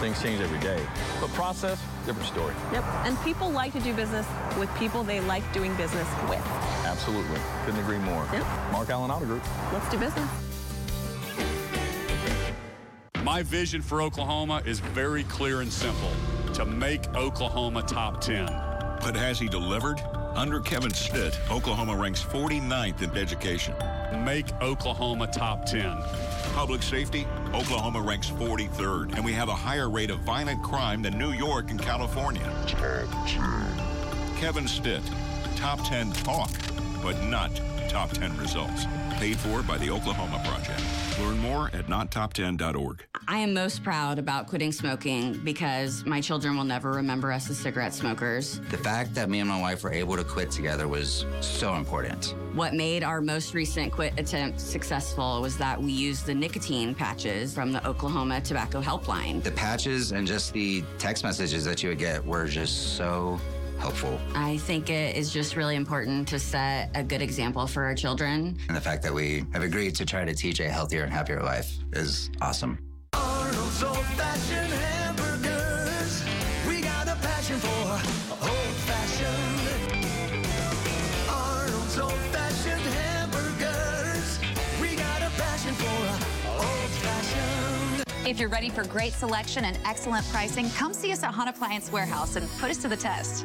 Things 0.00 0.20
change 0.22 0.40
every 0.40 0.58
day. 0.60 0.84
But 1.20 1.30
process, 1.30 1.80
different 2.06 2.28
story. 2.28 2.54
Yep. 2.72 2.84
And 3.04 3.20
people 3.22 3.50
like 3.50 3.72
to 3.72 3.80
do 3.80 3.94
business 3.94 4.26
with 4.58 4.74
people 4.76 5.04
they 5.04 5.20
like 5.20 5.50
doing 5.52 5.74
business 5.76 6.08
with. 6.28 6.44
Absolutely. 6.84 7.38
Couldn't 7.64 7.80
agree 7.80 7.98
more. 7.98 8.26
Yep. 8.32 8.44
Mark 8.72 8.90
Allen 8.90 9.10
Auto 9.10 9.26
Group. 9.26 9.42
Let's 9.72 9.88
do 9.90 9.98
business. 9.98 10.51
My 13.32 13.42
vision 13.42 13.80
for 13.80 14.02
Oklahoma 14.02 14.60
is 14.66 14.80
very 14.80 15.24
clear 15.24 15.62
and 15.62 15.72
simple 15.72 16.12
to 16.52 16.66
make 16.66 17.08
Oklahoma 17.14 17.82
top 17.82 18.20
10. 18.20 18.44
But 18.44 19.16
has 19.16 19.38
he 19.38 19.48
delivered? 19.48 20.02
Under 20.34 20.60
Kevin 20.60 20.92
Stitt, 20.92 21.40
Oklahoma 21.50 21.96
ranks 21.96 22.22
49th 22.22 23.00
in 23.00 23.16
education. 23.16 23.74
Make 24.22 24.52
Oklahoma 24.60 25.28
top 25.28 25.64
10. 25.64 25.96
Public 26.52 26.82
safety, 26.82 27.26
Oklahoma 27.54 28.02
ranks 28.02 28.28
43rd, 28.28 29.14
and 29.14 29.24
we 29.24 29.32
have 29.32 29.48
a 29.48 29.54
higher 29.54 29.88
rate 29.88 30.10
of 30.10 30.18
violent 30.18 30.62
crime 30.62 31.00
than 31.00 31.16
New 31.16 31.32
York 31.32 31.70
and 31.70 31.80
California. 31.80 32.44
Top 32.68 33.08
10. 33.26 34.36
Kevin 34.36 34.68
Stitt, 34.68 35.02
top 35.56 35.82
10 35.88 36.12
talk, 36.12 36.50
but 37.02 37.18
not 37.22 37.50
top 37.88 38.10
10 38.10 38.36
results. 38.36 38.84
Paid 39.12 39.38
for 39.38 39.62
by 39.62 39.78
the 39.78 39.88
Oklahoma 39.88 40.38
Project. 40.44 40.82
Learn 41.20 41.38
more 41.38 41.70
at 41.74 41.86
nottop10.org. 41.88 43.04
I 43.28 43.38
am 43.38 43.52
most 43.54 43.84
proud 43.84 44.18
about 44.18 44.46
quitting 44.46 44.72
smoking 44.72 45.38
because 45.44 46.04
my 46.06 46.20
children 46.20 46.56
will 46.56 46.64
never 46.64 46.92
remember 46.92 47.30
us 47.30 47.50
as 47.50 47.58
cigarette 47.58 47.94
smokers. 47.94 48.60
The 48.70 48.78
fact 48.78 49.14
that 49.14 49.28
me 49.28 49.40
and 49.40 49.48
my 49.48 49.60
wife 49.60 49.84
were 49.84 49.92
able 49.92 50.16
to 50.16 50.24
quit 50.24 50.50
together 50.50 50.88
was 50.88 51.26
so 51.40 51.74
important. 51.74 52.34
What 52.54 52.74
made 52.74 53.04
our 53.04 53.20
most 53.20 53.54
recent 53.54 53.92
quit 53.92 54.18
attempt 54.18 54.60
successful 54.60 55.40
was 55.42 55.56
that 55.58 55.80
we 55.80 55.92
used 55.92 56.26
the 56.26 56.34
nicotine 56.34 56.94
patches 56.94 57.54
from 57.54 57.72
the 57.72 57.86
Oklahoma 57.86 58.40
Tobacco 58.40 58.80
Helpline. 58.80 59.42
The 59.42 59.52
patches 59.52 60.12
and 60.12 60.26
just 60.26 60.52
the 60.52 60.82
text 60.98 61.24
messages 61.24 61.64
that 61.64 61.82
you 61.82 61.90
would 61.90 61.98
get 61.98 62.24
were 62.24 62.46
just 62.46 62.96
so 62.96 63.38
helpful. 63.82 64.20
I 64.36 64.58
think 64.58 64.90
it 64.90 65.16
is 65.16 65.32
just 65.32 65.56
really 65.56 65.74
important 65.74 66.28
to 66.28 66.38
set 66.38 66.90
a 66.94 67.02
good 67.02 67.20
example 67.20 67.66
for 67.66 67.82
our 67.82 67.96
children. 67.96 68.56
And 68.68 68.76
the 68.76 68.80
fact 68.80 69.02
that 69.02 69.12
we 69.12 69.44
have 69.52 69.64
agreed 69.64 69.96
to 69.96 70.06
try 70.06 70.24
to 70.24 70.32
teach 70.32 70.60
a 70.60 70.68
healthier 70.68 71.02
and 71.02 71.12
happier 71.12 71.42
life 71.42 71.68
is 71.92 72.30
awesome. 72.40 72.78
Arnold's 73.12 73.82
old 73.82 74.06
fashioned 74.20 74.72
hamburgers. 74.72 76.22
We 76.68 76.80
got 76.80 77.08
a 77.08 77.16
passion 77.16 77.58
for 77.58 77.84
old 78.46 78.76
fashioned. 78.86 80.46
Arnold's 81.28 81.98
old 81.98 82.12
fashioned 82.30 82.86
hamburgers. 83.00 84.38
We 84.80 84.94
got 84.94 85.22
a 85.22 85.30
passion 85.42 85.74
for 85.74 86.52
old 86.52 86.90
fashioned. 87.02 88.28
If 88.28 88.38
you're 88.38 88.48
ready 88.48 88.70
for 88.70 88.84
great 88.84 89.12
selection 89.12 89.64
and 89.64 89.76
excellent 89.84 90.24
pricing, 90.28 90.70
come 90.70 90.92
see 90.94 91.10
us 91.10 91.24
at 91.24 91.34
Hunt 91.34 91.50
Appliance 91.50 91.90
Warehouse 91.90 92.36
and 92.36 92.48
put 92.60 92.70
us 92.70 92.78
to 92.78 92.88
the 92.88 92.96
test. 92.96 93.44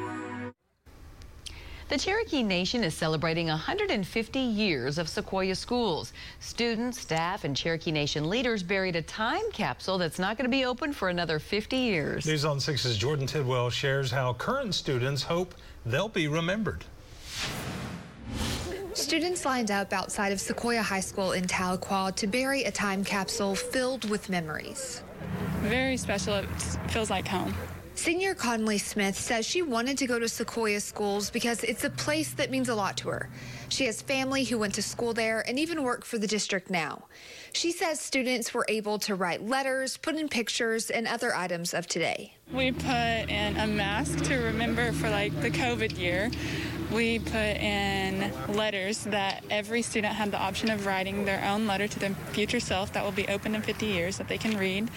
The 1.89 1.97
Cherokee 1.97 2.43
Nation 2.43 2.83
is 2.83 2.93
celebrating 2.93 3.47
150 3.47 4.39
years 4.39 4.97
of 4.97 5.07
Sequoyah 5.07 5.55
schools. 5.55 6.11
Students, 6.41 6.99
staff, 6.99 7.45
and 7.45 7.55
Cherokee 7.55 7.93
Nation 7.93 8.29
leaders 8.29 8.61
buried 8.61 8.97
a 8.97 9.01
time 9.01 9.49
capsule 9.53 9.97
that's 9.97 10.19
not 10.19 10.37
going 10.37 10.43
to 10.43 10.51
be 10.51 10.65
open 10.65 10.91
for 10.91 11.07
another 11.07 11.39
50 11.39 11.77
years. 11.77 12.25
News 12.25 12.43
on 12.43 12.57
6's 12.57 12.97
Jordan 12.97 13.25
Tidwell 13.25 13.69
shares 13.69 14.11
how 14.11 14.33
current 14.33 14.75
students 14.75 15.23
hope 15.23 15.55
they'll 15.85 16.09
be 16.09 16.27
remembered. 16.27 16.83
Students 18.91 19.45
lined 19.45 19.71
up 19.71 19.93
outside 19.93 20.33
of 20.33 20.39
Sequoyah 20.39 20.81
High 20.81 20.99
School 20.99 21.31
in 21.31 21.45
Tahlequah 21.45 22.15
to 22.15 22.27
bury 22.27 22.65
a 22.65 22.71
time 22.71 23.01
capsule 23.05 23.55
filled 23.55 24.09
with 24.09 24.27
memories. 24.29 25.03
Very 25.61 25.95
special. 25.95 26.33
It 26.33 26.47
feels 26.89 27.09
like 27.09 27.29
home. 27.29 27.53
Senior 27.97 28.35
Conley 28.35 28.77
Smith 28.77 29.17
says 29.17 29.43
she 29.43 29.63
wanted 29.63 29.97
to 29.97 30.05
go 30.05 30.19
to 30.19 30.27
Sequoyah 30.27 30.81
schools 30.81 31.31
because 31.31 31.63
it's 31.63 31.83
a 31.83 31.89
place 31.89 32.31
that 32.35 32.51
means 32.51 32.69
a 32.69 32.75
lot 32.75 32.95
to 32.97 33.09
her. 33.09 33.27
She 33.69 33.85
has 33.85 34.03
family 34.03 34.43
who 34.43 34.59
went 34.59 34.75
to 34.75 34.83
school 34.83 35.13
there 35.13 35.43
and 35.47 35.57
even 35.57 35.81
work 35.81 36.05
for 36.05 36.19
the 36.19 36.27
district 36.27 36.69
now. 36.69 37.05
She 37.53 37.71
says 37.71 37.99
students 37.99 38.53
were 38.53 38.65
able 38.69 38.99
to 38.99 39.15
write 39.15 39.43
letters, 39.43 39.97
put 39.97 40.15
in 40.15 40.29
pictures, 40.29 40.91
and 40.91 41.07
other 41.07 41.35
items 41.35 41.73
of 41.73 41.87
today. 41.87 42.35
We 42.53 42.71
put 42.71 42.85
in 42.85 43.57
a 43.57 43.65
mask 43.65 44.23
to 44.25 44.35
remember 44.37 44.91
for 44.93 45.09
like 45.09 45.37
the 45.41 45.49
COVID 45.49 45.97
year. 45.97 46.29
We 46.93 47.19
put 47.19 47.35
in 47.35 48.31
letters 48.47 49.03
that 49.05 49.43
every 49.49 49.81
student 49.81 50.13
had 50.13 50.31
the 50.31 50.37
option 50.37 50.69
of 50.69 50.85
writing 50.85 51.25
their 51.25 51.43
own 51.43 51.67
letter 51.67 51.87
to 51.87 51.99
their 51.99 52.13
future 52.31 52.61
self 52.61 52.93
that 52.93 53.03
will 53.03 53.11
be 53.11 53.27
open 53.27 53.55
in 53.55 53.61
50 53.61 53.87
years 53.87 54.17
that 54.19 54.29
they 54.29 54.37
can 54.37 54.55
read. 54.55 54.89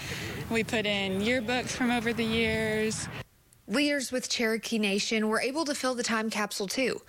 We 0.50 0.64
put 0.64 0.84
in 0.84 1.20
yearbooks 1.20 1.68
from 1.68 1.92
over 1.92 2.12
the 2.12 2.24
years. 2.24 3.06
Leaders 3.68 4.10
with 4.10 4.28
Cherokee 4.28 4.80
Nation 4.80 5.28
were 5.28 5.40
able 5.40 5.64
to 5.64 5.76
fill 5.76 5.94
the 5.94 6.02
time 6.02 6.28
capsule 6.28 6.66
too. 6.66 7.00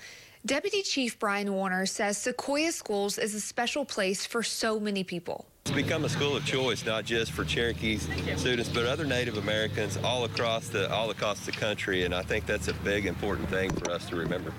Deputy 0.46 0.84
Chief 0.84 1.18
Bryan 1.18 1.52
Warner 1.52 1.88
says 1.88 2.20
Sequoyah 2.20 2.72
Schools 2.72 3.18
is 3.18 3.34
a 3.34 3.42
special 3.42 3.84
place 3.84 4.28
for 4.28 4.44
so 4.44 4.80
many 4.80 5.04
people. 5.04 5.48
It's 5.66 5.74
become 5.74 6.06
a 6.06 6.10
school 6.10 6.36
of 6.36 6.46
choice, 6.46 6.86
not 6.86 7.04
just 7.04 7.32
for 7.32 7.44
Cherokee 7.44 7.98
students, 8.38 8.70
but 8.70 8.86
other 8.86 9.06
Native 9.06 9.38
Americans 9.38 9.98
all 10.04 10.26
across 10.26 10.70
the 10.70 10.92
all 10.92 11.10
across 11.10 11.44
the 11.44 11.52
country, 11.52 12.04
and 12.06 12.14
I 12.14 12.22
think 12.22 12.46
that's 12.46 12.68
a 12.68 12.74
big 12.74 13.08
important 13.08 13.50
thing 13.50 13.72
for 13.72 13.90
us 13.90 14.08
to 14.10 14.16
remember. 14.16 14.54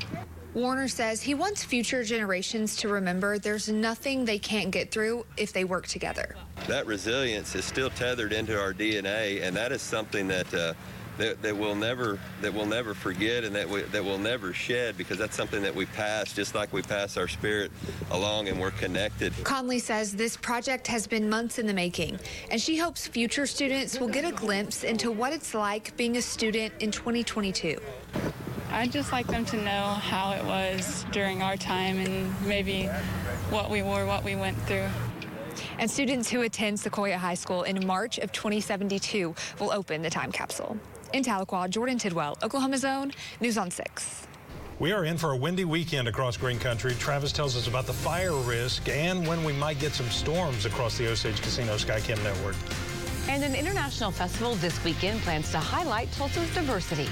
Warner 0.55 0.89
says 0.89 1.23
he 1.23 1.35
wants 1.35 1.65
future 1.65 2.05
generations 2.05 2.77
to 2.77 2.89
remember 2.89 3.39
there's 3.39 3.71
nothing 3.71 4.27
they 4.27 4.39
can't 4.39 4.71
get 4.71 4.91
through 4.91 5.25
if 5.39 5.53
they 5.53 5.65
work 5.65 5.87
together. 5.87 6.37
That 6.69 6.87
resilience 6.87 7.55
is 7.55 7.65
still 7.65 7.89
tethered 7.89 8.35
into 8.35 8.61
our 8.61 8.75
DNA, 8.75 9.43
and 9.43 9.57
that 9.57 9.73
is 9.73 9.83
something 9.83 10.29
that. 10.29 10.53
Uh, 10.53 10.75
that, 11.19 11.43
that 11.43 11.55
we'll 11.55 11.75
never 11.75 12.19
that 12.41 12.55
we'll 12.55 12.65
never 12.65 12.95
forget 12.95 13.45
and 13.45 13.55
that 13.55 13.69
we, 13.69 13.83
that 13.83 14.03
we'll 14.03 14.17
never 14.17 14.55
shed 14.55 14.97
because 14.97 15.19
that's 15.19 15.37
something 15.37 15.63
that 15.63 15.75
we 15.75 15.85
pass 15.85 16.33
just 16.33 16.55
like 16.55 16.73
we 16.73 16.81
pass 16.81 17.19
our 17.19 17.29
spirit 17.29 17.71
along 18.13 18.49
and 18.49 18.59
we're 18.59 18.71
connected. 18.71 19.33
Conley 19.45 19.79
says 19.79 20.17
this 20.17 20.39
project 20.39 20.87
has 20.87 21.07
been 21.07 21.29
months 21.29 21.59
in 21.59 21.67
the 21.67 21.75
making 21.75 22.19
and 22.51 22.59
she 22.59 22.79
hopes 22.79 23.07
future 23.07 23.47
students 23.47 24.01
will 24.01 24.09
get 24.09 24.25
a 24.25 24.33
glimpse 24.33 24.85
into 24.85 25.13
what 25.13 25.35
it's 25.35 25.53
like 25.53 25.95
being 25.99 26.17
a 26.17 26.23
student 26.23 26.73
in 26.81 26.91
2022. 26.91 27.79
I'd 28.73 28.91
just 28.91 29.13
like 29.13 29.27
them 29.27 29.45
to 29.47 29.57
know 29.59 29.85
how 29.85 30.33
it 30.33 30.43
was 30.45 31.05
during 31.13 31.43
our 31.43 31.59
time 31.59 31.99
and 31.99 32.35
maybe 32.47 32.85
what 33.51 33.71
we 33.71 33.83
wore, 33.83 34.07
what 34.07 34.25
we 34.25 34.35
went 34.35 34.59
through. 34.63 34.89
And 35.79 35.91
students 35.91 36.31
who 36.31 36.41
attend 36.41 36.79
Sequoyah 36.79 37.17
High 37.17 37.35
School 37.35 37.65
in 37.65 37.87
March 37.87 38.17
of 38.19 38.33
2072 38.33 39.35
will 39.61 39.73
open 39.73 40.01
the 40.01 40.09
time 40.09 40.33
capsule. 40.33 40.79
In 41.13 41.23
Tahlequah, 41.23 41.69
Jordan 41.69 41.99
Tidwell, 41.99 42.39
Oklahoma's 42.43 42.85
own, 42.85 43.13
News 43.41 43.59
on 43.59 43.71
6. 43.71 44.27
We 44.79 44.91
are 44.91 45.05
in 45.05 45.19
for 45.19 45.33
a 45.33 45.37
windy 45.37 45.67
weekend 45.67 46.09
across 46.09 46.39
Green 46.39 46.59
Country. 46.59 46.95
Travis 46.95 47.31
tells 47.31 47.57
us 47.57 47.69
about 47.69 47.87
the 47.87 47.93
fire 47.93 48.35
risk 48.35 48.89
and 48.89 49.27
when 49.27 49.45
we 49.45 49.53
might 49.53 49.79
get 49.81 49.93
some 49.93 50.09
storms 50.09 50.65
across 50.65 50.97
the 50.97 51.09
Osage 51.09 51.43
Casino 51.43 51.75
Skycam 51.75 52.23
network. 52.25 52.57
And 53.29 53.45
an 53.45 53.55
international 53.55 54.11
festival 54.11 54.55
this 54.57 54.83
weekend 54.83 55.21
plans 55.21 55.51
to 55.53 55.59
highlight 55.59 56.11
Tulsa's 56.13 56.53
diversity. 56.55 57.09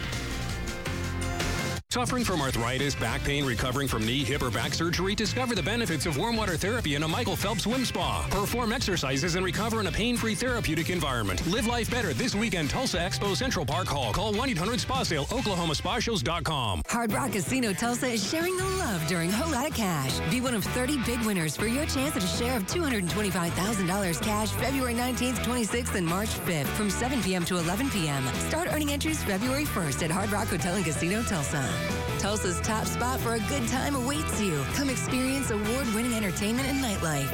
Suffering 1.93 2.23
from 2.23 2.41
arthritis, 2.41 2.95
back 2.95 3.21
pain, 3.25 3.45
recovering 3.45 3.89
from 3.89 4.07
knee, 4.07 4.23
hip, 4.23 4.43
or 4.43 4.51
back 4.51 4.75
surgery? 4.75 5.17
Discover 5.17 5.57
the 5.57 5.63
benefits 5.63 6.07
of 6.07 6.17
warm 6.17 6.37
water 6.37 6.57
therapy 6.57 6.95
in 6.95 7.03
a 7.03 7.09
Michael 7.09 7.35
Phelps 7.35 7.65
swim 7.65 7.85
spa. 7.85 8.25
Perform 8.31 8.73
exercises 8.73 9.35
and 9.35 9.45
recover 9.45 9.81
in 9.81 9.89
a 9.89 9.91
pain-free 9.91 10.37
therapeutic 10.37 10.89
environment. 10.89 11.45
Live 11.49 11.67
life 11.67 11.91
better 11.91 12.15
this 12.15 12.33
weekend, 12.37 12.71
Tulsa 12.71 12.99
Expo 12.99 13.37
Central 13.37 13.67
Park 13.67 13.89
Hall. 13.89 14.13
Call 14.13 14.33
1-800-SPA-SALE, 14.35 15.25
OklahomaSpaShows.com. 15.27 16.83
Hard 16.87 17.13
Rock 17.13 17.33
Casino 17.33 17.73
Tulsa 17.73 18.07
is 18.07 18.25
sharing 18.25 18.57
the 18.57 18.65
love 18.65 19.05
during 19.09 19.29
Whole 19.29 19.51
Lotta 19.51 19.75
Cash. 19.75 20.21
Be 20.31 20.41
one 20.41 20.55
of 20.55 20.63
30 20.63 20.99
big 21.05 21.21
winners 21.23 21.57
for 21.57 21.67
your 21.67 21.87
chance 21.87 22.15
at 22.15 22.23
a 22.23 22.27
share 22.39 22.57
of 22.57 22.67
$225,000 22.69 24.23
cash 24.23 24.51
February 24.51 24.95
19th, 24.95 25.39
26th, 25.39 25.97
and 25.97 26.07
March 26.07 26.29
5th 26.29 26.69
from 26.69 26.89
7 26.89 27.21
p.m. 27.21 27.45
to 27.47 27.59
11 27.59 27.91
p.m. 27.91 28.25
Start 28.49 28.69
earning 28.73 28.93
entries 28.93 29.25
February 29.25 29.65
1st 29.65 30.05
at 30.05 30.11
Hard 30.13 30.31
Rock 30.31 30.47
Hotel 30.47 30.77
and 30.77 30.85
Casino 30.85 31.25
Tulsa. 31.25 31.80
Tulsa's 32.21 32.61
top 32.61 32.85
spot 32.85 33.19
for 33.19 33.37
a 33.37 33.41
good 33.49 33.67
time 33.69 33.97
awaits 33.97 34.43
you. 34.43 34.63
Come 34.75 34.91
experience 34.91 35.51
award 35.51 35.87
winning 35.95 36.13
entertainment 36.13 36.69
and 36.69 36.85
nightlife. 36.85 37.33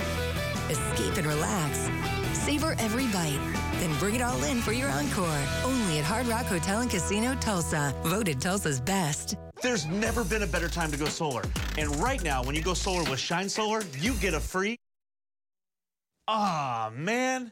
Escape 0.71 1.17
and 1.17 1.27
relax. 1.27 1.91
Savor 2.33 2.77
every 2.79 3.09
bite. 3.09 3.41
Then 3.81 3.93
bring 3.99 4.15
it 4.15 4.23
all 4.23 4.41
in 4.45 4.61
for 4.61 4.71
your 4.71 4.89
encore. 4.91 5.43
Only 5.65 5.99
at 5.99 6.05
Hard 6.05 6.29
Rock 6.29 6.47
Hotel 6.47 6.83
and 6.83 6.89
Casino 6.89 7.35
Tulsa. 7.41 7.93
Voted 8.05 8.41
Tulsa's 8.41 8.81
best. 8.81 9.35
There's 9.61 9.87
never 9.87 10.23
been 10.23 10.45
a 10.45 10.47
better 10.47 10.69
time 10.69 10.93
to 10.93 10.97
go 10.97 11.07
solar. 11.07 11.43
And 11.77 11.93
right 11.97 12.23
now, 12.23 12.45
when 12.45 12.55
you 12.55 12.63
go 12.63 12.75
solar 12.75 13.11
with 13.11 13.19
Shine 13.19 13.49
Solar, 13.49 13.83
you 13.99 14.15
get 14.15 14.35
a 14.35 14.41
free. 14.41 14.77
Ah, 16.29 16.93
man. 16.95 17.51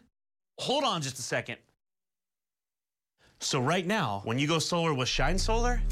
Hold 0.61 0.85
on 0.85 1.03
just 1.03 1.19
a 1.19 1.23
second. 1.23 1.57
So, 3.41 3.59
right 3.61 3.85
now, 3.87 4.21
when 4.23 4.39
you 4.39 4.47
go 4.47 4.61
solar 4.61 4.95
with 4.95 5.09
Shine 5.09 5.37
Solar, 5.37 5.83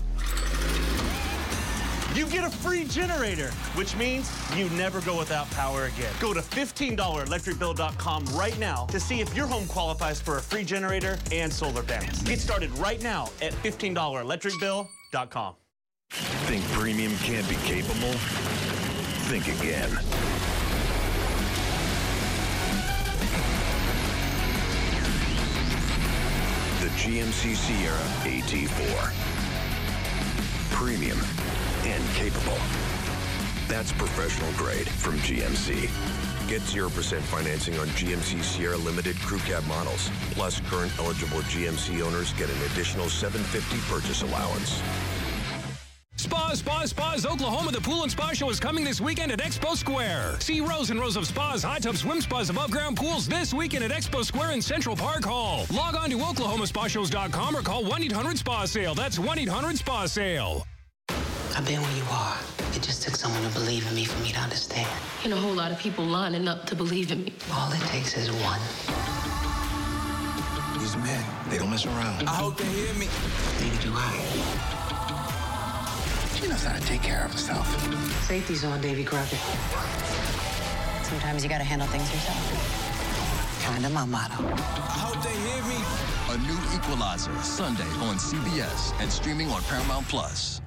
you 2.17 2.27
get 2.27 2.45
a 2.45 2.51
free 2.51 2.85
generator, 2.85 3.51
which 3.75 3.97
means 3.97 4.31
you 4.57 4.69
never 4.71 5.01
go 5.01 5.19
without 5.19 5.51
power 5.51 5.85
again. 5.85 6.13
Go 6.21 6.33
to 6.35 6.41
$15electricbill.com 6.41 8.25
right 8.35 8.59
now 8.59 8.87
to 8.87 8.99
see 9.01 9.21
if 9.21 9.35
your 9.35 9.47
home 9.47 9.67
qualifies 9.67 10.21
for 10.21 10.39
a 10.39 10.41
free 10.41 10.65
generator 10.65 11.19
and 11.31 11.53
solar 11.53 11.83
panels. 11.83 12.23
Get 12.23 12.41
started 12.41 12.71
right 12.79 13.03
now 13.03 13.29
at 13.41 13.53
$15electricbill.com. 13.53 15.55
Think 16.11 16.65
premium 16.73 17.15
can't 17.19 17.49
be 17.49 17.57
capable? 17.65 18.13
Think 19.29 19.47
again. 19.49 19.91
The 26.81 26.89
GMC 26.99 27.55
Sierra 27.57 27.97
AT4. 28.25 29.13
Premium 30.71 31.19
and 31.85 32.05
capable. 32.15 32.59
That's 33.69 33.93
professional 33.93 34.53
grade 34.53 34.89
from 34.89 35.17
GMC. 35.19 35.89
Get 36.49 36.61
0% 36.63 37.21
financing 37.21 37.79
on 37.79 37.87
GMC 37.89 38.43
Sierra 38.43 38.77
Limited 38.77 39.17
Crew 39.21 39.39
Cab 39.39 39.65
models. 39.67 40.11
Plus, 40.33 40.61
current 40.69 40.93
eligible 40.99 41.41
GMC 41.43 42.03
owners 42.03 42.33
get 42.35 42.51
an 42.51 42.63
additional 42.73 43.09
750 43.09 43.93
purchase 43.93 44.23
allowance. 44.23 44.83
Spas, 46.17 46.59
Spas, 46.59 46.91
Spas, 46.91 47.27
Oklahoma. 47.27 47.73
The 47.73 47.81
Pool 47.81 48.03
and 48.03 48.13
Spa 48.13 48.33
Show 48.33 48.51
is 48.51 48.61
coming 48.61 48.85
this 48.85 49.01
weekend 49.01 49.33
at 49.33 49.41
Expo 49.41 49.77
Square. 49.77 50.39
See 50.41 50.61
rows 50.61 50.91
and 50.91 51.01
rows 51.01 51.17
of 51.17 51.27
spas, 51.27 51.63
hot 51.63 51.83
tubs, 51.83 52.01
swim 52.01 52.21
spas, 52.21 52.51
above 52.51 52.71
ground 52.71 52.97
pools 52.97 53.27
this 53.27 53.53
weekend 53.53 53.85
at 53.85 53.91
Expo 53.91 54.25
Square 54.25 54.53
in 54.53 54.63
Central 54.63 54.95
Park 54.95 55.25
Hall. 55.25 55.67
Log 55.73 55.97
on 55.97 56.11
to 56.11 56.17
OklahomaSpaShows.com 56.19 57.57
or 57.57 57.63
call 57.63 57.85
1 57.85 58.03
800 58.05 58.39
Spa 58.39 58.67
Sale. 58.67 58.95
That's 58.95 59.19
1 59.19 59.39
800 59.39 59.79
Spa 59.79 60.07
Sale. 60.07 60.65
I've 61.55 61.67
been 61.67 61.83
where 61.83 61.97
you 61.97 62.05
are. 62.11 62.39
It 62.75 62.83
just 62.83 63.03
took 63.03 63.15
someone 63.15 63.43
to 63.43 63.51
believe 63.51 63.87
in 63.87 63.95
me 63.95 64.07
for 64.07 64.19
me 64.23 64.33
to 64.33 64.39
understand. 64.41 64.89
And 65.23 65.35
a 65.35 65.37
whole 65.37 65.53
lot 65.53 65.71
of 65.71 65.79
people 65.79 66.03
lining 66.03 66.49
up 66.49 66.65
to 66.67 66.75
believe 66.75 67.13
in 67.13 67.25
me. 67.25 67.33
All 67.53 67.71
it 67.71 67.81
takes 67.83 68.17
is 68.17 68.31
one. 68.33 68.61
These 70.81 70.97
men, 70.97 71.23
they 71.51 71.59
don't 71.59 71.69
mess 71.69 71.85
around. 71.85 72.27
I 72.27 72.33
hope 72.33 72.57
they 72.57 72.65
hear 72.65 72.95
me. 72.95 73.07
Neither 73.61 73.83
do 73.83 73.93
I. 73.95 74.13
She 76.41 76.49
knows 76.49 76.65
how 76.65 76.75
to 76.75 76.83
take 76.87 77.03
care 77.03 77.27
of 77.27 77.33
herself. 77.33 77.69
Safety's 78.25 78.65
on, 78.65 78.81
Davy 78.81 79.05
Crockett. 79.05 79.39
Sometimes 81.05 81.45
you 81.45 81.51
gotta 81.51 81.65
handle 81.65 81.87
things 81.89 82.11
yourself. 82.11 82.41
Kinda 83.63 83.91
my 83.91 84.07
motto. 84.07 84.43
I 84.43 84.99
hope 85.05 85.23
they 85.23 85.37
hear 85.37 85.63
me. 85.69 85.77
A 86.33 86.39
new 86.49 86.59
Equalizer, 86.75 87.37
Sunday 87.43 87.91
on 88.01 88.17
CBS 88.17 88.95
and 89.01 89.13
streaming 89.13 89.51
on 89.51 89.61
Paramount 89.65 90.09
Plus. 90.09 90.63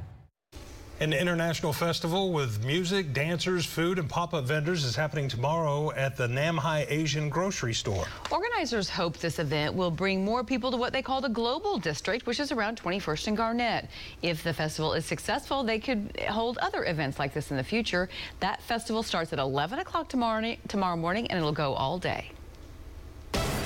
An 1.02 1.12
international 1.12 1.74
festival 1.74 2.32
with 2.32 2.64
music, 2.64 3.12
dancers, 3.12 3.66
food, 3.66 4.00
and 4.00 4.10
pop-up 4.10 4.46
vendors 4.46 4.86
is 4.86 4.96
happening 4.96 5.28
tomorrow 5.28 5.92
at 5.92 6.16
the 6.16 6.26
Namhai 6.26 6.86
Asian 6.90 7.28
grocery 7.28 7.74
store. 7.74 8.06
Organizers 8.32 8.88
hope 8.90 9.18
this 9.18 9.38
event 9.38 9.76
will 9.76 9.92
bring 9.92 10.24
more 10.24 10.42
people 10.42 10.72
to 10.72 10.78
what 10.78 10.94
they 10.94 11.02
call 11.02 11.20
the 11.20 11.28
Global 11.28 11.78
District, 11.78 12.26
which 12.26 12.40
is 12.40 12.54
around 12.54 12.82
21st 12.82 13.28
and 13.28 13.36
Garnett. 13.36 13.90
If 14.22 14.42
the 14.42 14.54
festival 14.54 14.94
is 14.94 15.06
successful, 15.06 15.66
they 15.66 15.80
could 15.80 16.18
hold 16.30 16.58
other 16.60 16.86
events 16.86 17.20
like 17.20 17.34
this 17.34 17.52
in 17.52 17.58
the 17.58 17.64
future. 17.64 18.08
That 18.40 18.62
festival 18.62 19.04
starts 19.04 19.34
at 19.34 19.40
11 19.40 19.80
o'clock 19.80 20.08
tomorrow, 20.08 20.56
tomorrow 20.70 20.96
morning, 20.96 21.28
and 21.28 21.38
it'll 21.38 21.52
go 21.52 21.74
all 21.74 22.00
day. 22.00 22.32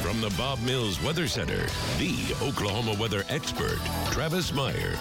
From 0.01 0.19
the 0.19 0.33
Bob 0.35 0.59
Mills 0.63 0.99
Weather 1.03 1.27
Center, 1.27 1.67
the 1.99 2.35
Oklahoma 2.41 2.99
weather 2.99 3.23
expert, 3.29 3.77
Travis 4.09 4.51
Meyer. 4.51 4.97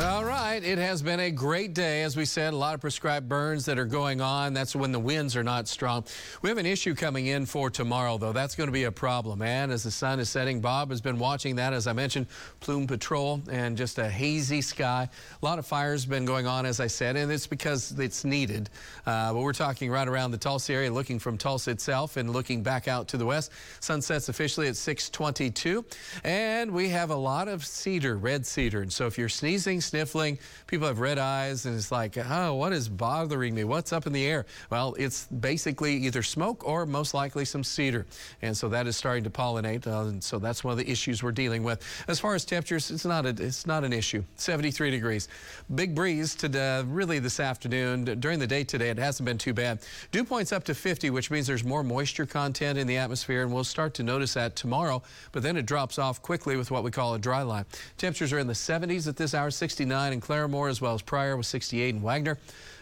All 0.00 0.24
right, 0.24 0.64
it 0.64 0.78
has 0.78 1.02
been 1.02 1.20
a 1.20 1.30
great 1.30 1.74
day. 1.74 2.02
As 2.02 2.16
we 2.16 2.24
said, 2.24 2.54
a 2.54 2.56
lot 2.56 2.74
of 2.74 2.80
prescribed 2.80 3.28
burns 3.28 3.66
that 3.66 3.78
are 3.78 3.84
going 3.84 4.22
on. 4.22 4.54
That's 4.54 4.74
when 4.74 4.90
the 4.90 4.98
winds 4.98 5.36
are 5.36 5.42
not 5.42 5.68
strong. 5.68 6.04
We 6.40 6.48
have 6.48 6.56
an 6.56 6.64
issue 6.64 6.94
coming 6.94 7.26
in 7.26 7.44
for 7.44 7.68
tomorrow, 7.68 8.16
though. 8.16 8.32
That's 8.32 8.54
going 8.54 8.68
to 8.68 8.72
be 8.72 8.84
a 8.84 8.90
problem. 8.90 9.42
And 9.42 9.70
as 9.70 9.82
the 9.82 9.90
sun 9.90 10.18
is 10.18 10.30
setting, 10.30 10.62
Bob 10.62 10.88
has 10.88 11.02
been 11.02 11.18
watching 11.18 11.56
that, 11.56 11.74
as 11.74 11.86
I 11.86 11.92
mentioned, 11.92 12.26
plume 12.60 12.86
patrol 12.86 13.42
and 13.50 13.76
just 13.76 13.98
a 13.98 14.08
hazy 14.08 14.62
sky. 14.62 15.10
A 15.40 15.44
lot 15.44 15.58
of 15.58 15.66
fires 15.66 16.06
been 16.06 16.24
going 16.24 16.46
on, 16.46 16.64
as 16.64 16.80
I 16.80 16.86
said, 16.86 17.16
and 17.16 17.30
it's 17.30 17.46
because 17.46 17.92
it's 17.98 18.24
needed. 18.24 18.70
Uh, 19.04 19.34
but 19.34 19.42
we're 19.42 19.52
talking 19.52 19.90
right 19.90 20.08
around 20.08 20.30
the 20.30 20.38
Tulsa 20.38 20.72
area, 20.72 20.90
looking 20.90 21.18
from 21.18 21.36
Tulsa 21.36 21.70
itself 21.70 22.16
and 22.16 22.30
looking 22.30 22.62
back 22.62 22.88
out 22.88 23.08
to 23.08 23.18
the 23.18 23.26
west. 23.26 23.52
Sunsets 23.80 24.30
officially 24.30 24.68
at 24.68 24.76
622. 24.76 25.84
And 26.24 26.70
we 26.70 26.88
have 26.88 27.10
a 27.10 27.16
lot 27.16 27.46
of 27.46 27.66
cedar, 27.66 28.16
red 28.16 28.46
cedar. 28.46 28.80
And 28.80 28.92
so 28.92 29.06
if 29.06 29.18
you're 29.18 29.28
sneezing, 29.28 29.81
sniffling. 29.82 30.38
People 30.66 30.86
have 30.86 30.98
red 30.98 31.18
eyes, 31.18 31.66
and 31.66 31.76
it's 31.76 31.92
like, 31.92 32.16
oh, 32.18 32.54
what 32.54 32.72
is 32.72 32.88
bothering 32.88 33.54
me? 33.54 33.64
What's 33.64 33.92
up 33.92 34.06
in 34.06 34.12
the 34.12 34.24
air? 34.24 34.46
Well, 34.70 34.94
it's 34.98 35.26
basically 35.26 35.94
either 35.96 36.22
smoke 36.22 36.66
or 36.66 36.86
most 36.86 37.14
likely 37.14 37.44
some 37.44 37.64
cedar. 37.64 38.06
And 38.40 38.56
so 38.56 38.68
that 38.70 38.86
is 38.86 38.96
starting 38.96 39.24
to 39.24 39.30
pollinate. 39.30 39.86
Uh, 39.86 40.08
and 40.08 40.22
so 40.22 40.38
that's 40.38 40.64
one 40.64 40.72
of 40.72 40.78
the 40.78 40.90
issues 40.90 41.22
we're 41.22 41.32
dealing 41.32 41.62
with. 41.62 41.82
As 42.08 42.18
far 42.18 42.34
as 42.34 42.44
temperatures, 42.44 42.90
it's 42.90 43.04
not, 43.04 43.26
a, 43.26 43.30
it's 43.30 43.66
not 43.66 43.84
an 43.84 43.92
issue. 43.92 44.24
73 44.36 44.90
degrees. 44.90 45.28
Big 45.74 45.94
breeze 45.94 46.34
to 46.36 46.84
really 46.88 47.18
this 47.18 47.40
afternoon. 47.40 48.04
During 48.20 48.38
the 48.38 48.46
day 48.46 48.64
today, 48.64 48.90
it 48.90 48.98
hasn't 48.98 49.26
been 49.26 49.38
too 49.38 49.52
bad. 49.52 49.80
Dew 50.10 50.24
points 50.24 50.52
up 50.52 50.64
to 50.64 50.74
50, 50.74 51.10
which 51.10 51.30
means 51.30 51.46
there's 51.46 51.64
more 51.64 51.82
moisture 51.82 52.26
content 52.26 52.78
in 52.78 52.86
the 52.86 52.96
atmosphere, 52.96 53.42
and 53.42 53.52
we'll 53.52 53.64
start 53.64 53.94
to 53.94 54.02
notice 54.02 54.34
that 54.34 54.56
tomorrow. 54.56 55.02
But 55.32 55.42
then 55.42 55.56
it 55.56 55.66
drops 55.66 55.98
off 55.98 56.22
quickly 56.22 56.56
with 56.56 56.70
what 56.70 56.84
we 56.84 56.90
call 56.90 57.14
a 57.14 57.18
dry 57.18 57.42
line. 57.42 57.64
Temperatures 57.98 58.32
are 58.32 58.38
in 58.38 58.46
the 58.46 58.52
70s 58.52 59.08
at 59.08 59.16
this 59.16 59.34
hour, 59.34 59.50
69 59.72 60.12
in 60.12 60.20
Claremore, 60.20 60.68
as 60.68 60.82
well 60.82 60.92
as 60.92 61.00
Pryor 61.00 61.34
with 61.34 61.46
68 61.46 61.94
in 61.94 62.02
Wagoner. 62.02 62.36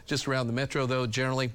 Just 0.06 0.26
around 0.26 0.48
the 0.48 0.52
metro, 0.52 0.86
though, 0.86 1.06
generally 1.06 1.52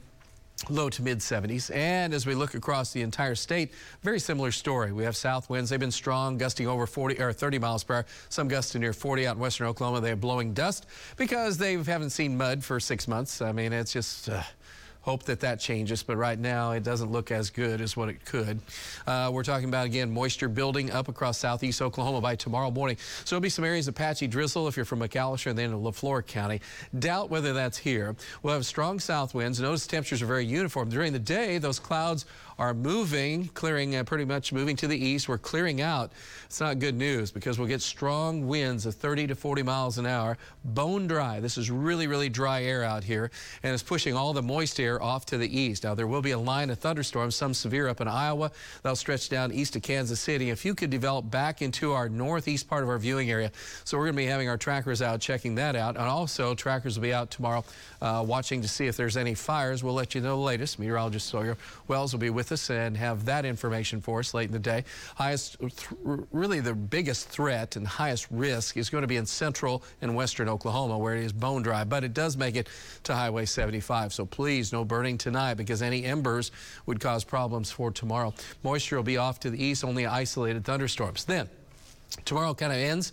low 0.70 0.90
to 0.90 1.02
mid 1.02 1.18
70s. 1.18 1.76
And 1.76 2.14
as 2.14 2.26
we 2.26 2.36
look 2.36 2.54
across 2.54 2.94
the 2.94 3.02
entire 3.02 3.36
state, 3.36 3.74
very 4.02 4.18
similar 4.22 4.54
story. 4.54 4.94
We 4.94 5.04
have 5.04 5.18
south 5.18 5.50
winds. 5.50 5.70
They've 5.70 5.78
been 5.78 5.92
strong, 5.92 6.38
gusting 6.38 6.70
over 6.70 6.88
40 6.88 7.20
or 7.20 7.34
30 7.34 7.60
miles 7.60 7.84
per 7.84 7.96
hour. 7.96 8.06
Some 8.30 8.48
gusting 8.48 8.80
near 8.80 8.94
40 8.94 9.28
out 9.28 9.36
in 9.36 9.42
western 9.42 9.68
Oklahoma. 9.68 10.00
They're 10.00 10.16
blowing 10.16 10.54
dust 10.54 10.86
because 11.18 11.58
they 11.58 11.74
haven't 11.74 12.12
seen 12.12 12.38
mud 12.38 12.64
for 12.64 12.80
six 12.80 13.06
months. 13.06 13.42
I 13.42 13.52
mean, 13.52 13.74
it's 13.74 13.92
just. 13.92 14.30
Uh, 14.30 14.42
Hope 15.06 15.22
that 15.26 15.40
that 15.42 15.60
changes, 15.60 16.02
but 16.02 16.18
right 16.18 16.40
now 16.40 16.72
it 16.72 16.82
doesn't 16.82 17.12
look 17.12 17.30
as 17.30 17.52
good 17.52 17.80
as 17.80 17.96
what 17.96 18.10
it 18.10 18.26
could. 18.26 18.60
Uh, 19.06 19.30
we're 19.32 19.44
talking 19.44 19.70
about, 19.70 19.86
again, 19.86 20.12
moisture 20.12 20.50
building 20.50 20.90
up 20.90 21.10
across 21.10 21.38
southeast 21.38 21.80
Oklahoma 21.80 22.22
by 22.22 22.36
tomorrow 22.36 22.72
morning. 22.72 22.98
So 23.24 23.36
there'll 23.36 23.42
be 23.42 23.50
some 23.50 23.64
areas 23.66 23.88
of 23.88 23.94
patchy 23.94 24.26
drizzle 24.26 24.68
if 24.68 24.76
you're 24.76 24.84
from 24.84 25.02
McAlester 25.02 25.52
and 25.52 25.60
then 25.60 25.70
in 25.70 25.78
LeFlore 25.78 26.26
County. 26.26 26.60
Doubt 26.98 27.30
whether 27.30 27.54
that's 27.54 27.78
here. 27.78 28.16
We'll 28.42 28.56
have 28.56 28.66
strong 28.66 29.00
south 29.00 29.36
winds. 29.36 29.60
Notice 29.60 29.86
temperatures 29.86 30.24
are 30.24 30.26
very 30.26 30.44
uniform. 30.48 30.90
During 30.90 31.14
the 31.14 31.20
day, 31.20 31.60
those 31.60 31.78
clouds 31.78 32.26
are 32.58 32.74
moving, 32.74 33.48
clearing, 33.50 33.96
uh, 33.96 34.04
pretty 34.04 34.26
much 34.26 34.54
moving 34.54 34.76
to 34.78 34.88
the 34.88 34.98
east. 34.98 35.28
We're 35.28 35.38
clearing 35.38 35.82
out. 35.82 36.12
It's 36.46 36.60
not 36.62 36.80
good 36.80 36.96
news 36.96 37.32
because 37.32 37.60
we'll 37.60 37.68
get 37.68 37.82
strong 37.82 38.48
winds 38.48 38.86
of 38.86 38.96
30 38.96 39.28
to 39.28 39.36
40 39.36 39.64
miles 39.64 39.98
an 39.98 40.06
hour. 40.06 40.38
Bone 40.64 41.08
dry. 41.08 41.40
This 41.40 41.58
is 41.58 41.70
really, 41.70 42.08
really 42.08 42.30
dry 42.30 42.64
air 42.64 42.84
out 42.84 43.04
here, 43.04 43.32
and 43.64 43.74
it's 43.74 43.84
pushing 43.84 44.16
all 44.16 44.34
the 44.34 44.42
moist 44.42 44.80
air 44.80 45.02
off 45.02 45.26
to 45.28 45.38
the 45.38 45.60
east. 45.60 45.84
Now, 45.84 45.96
there 45.96 46.08
will 46.08 46.22
be 46.22 46.32
a 46.32 46.40
line 46.40 46.70
of 46.70 46.80
thunderstorms, 46.80 47.36
some 47.36 47.54
severe 47.54 47.88
up 47.88 48.00
in 48.02 48.08
Iowa. 48.08 48.52
They'll 48.84 48.96
stretch 48.96 49.30
down 49.30 49.52
east 49.52 49.76
of 49.76 49.82
Kansas 49.82 50.20
City. 50.20 50.52
A 50.52 50.56
few 50.56 50.76
could 50.76 50.90
develop 50.90 51.30
back 51.30 51.62
into 51.62 51.92
our 51.92 52.08
northeast 52.08 52.70
part 52.70 52.84
of 52.84 52.90
our 52.90 52.98
viewing 52.98 53.30
area. 53.30 53.52
So 53.84 53.98
we're 53.98 54.06
going 54.06 54.16
to 54.16 54.18
be 54.18 54.26
having 54.26 54.50
our 54.50 54.58
trackers 54.58 55.02
out 55.02 55.20
checking 55.20 55.56
that 55.56 55.76
out. 55.76 55.98
And 55.98 56.06
also, 56.06 56.56
trackers 56.56 56.98
will 56.98 57.04
be 57.04 57.14
out 57.14 57.32
tomorrow 57.32 57.64
uh, 58.02 58.24
watching 58.26 58.62
to 58.62 58.68
see 58.68 58.88
if 58.88 58.96
there's 58.96 59.18
any 59.18 59.34
fires. 59.34 59.84
We'll 59.84 59.94
let 59.94 60.16
you 60.16 60.22
know 60.22 60.38
the 60.38 60.44
latest. 60.44 60.80
Meteorologist 60.80 61.28
Sawyer 61.28 61.58
Wells 61.88 62.14
will 62.14 62.20
be 62.20 62.30
with 62.30 62.45
us 62.52 62.70
and 62.70 62.96
have 62.98 63.26
that 63.26 63.46
information 63.46 64.02
for 64.02 64.20
us 64.20 64.34
late 64.34 64.48
in 64.48 64.52
the 64.52 64.60
day. 64.60 64.84
Highest, 65.16 65.58
really 66.04 66.60
the 66.60 66.74
biggest 66.74 67.30
threat 67.30 67.76
and 67.76 67.88
highest 67.88 68.28
risk 68.32 68.78
is 68.78 68.90
going 68.90 69.02
to 69.02 69.08
be 69.08 69.18
in 69.18 69.26
central 69.26 69.84
and 70.02 70.16
western 70.16 70.50
Oklahoma 70.50 70.98
where 70.98 71.16
it 71.16 71.24
is 71.24 71.34
bone 71.34 71.62
dry, 71.62 71.84
but 71.84 72.04
it 72.04 72.14
does 72.14 72.38
make 72.38 72.56
it 72.56 72.68
to 73.04 73.14
Highway 73.14 73.46
75. 73.46 74.14
So 74.14 74.26
please, 74.26 74.72
no 74.72 74.86
burning 74.86 75.18
tonight 75.18 75.56
because 75.56 75.82
any 75.82 76.06
embers 76.06 76.52
would 76.86 77.00
cause 77.00 77.24
problems 77.24 77.72
for 77.72 77.92
tomorrow. 77.92 78.34
Moisture 78.64 78.98
will 78.98 79.04
be 79.04 79.18
off 79.18 79.40
to 79.42 79.50
the 79.50 79.64
east, 79.64 79.84
only 79.84 80.06
isolated 80.06 80.64
thunderstorms. 80.66 81.26
Then 81.26 81.50
tomorrow 82.24 82.54
kind 82.54 82.72
of 82.72 82.78
ends 82.78 83.12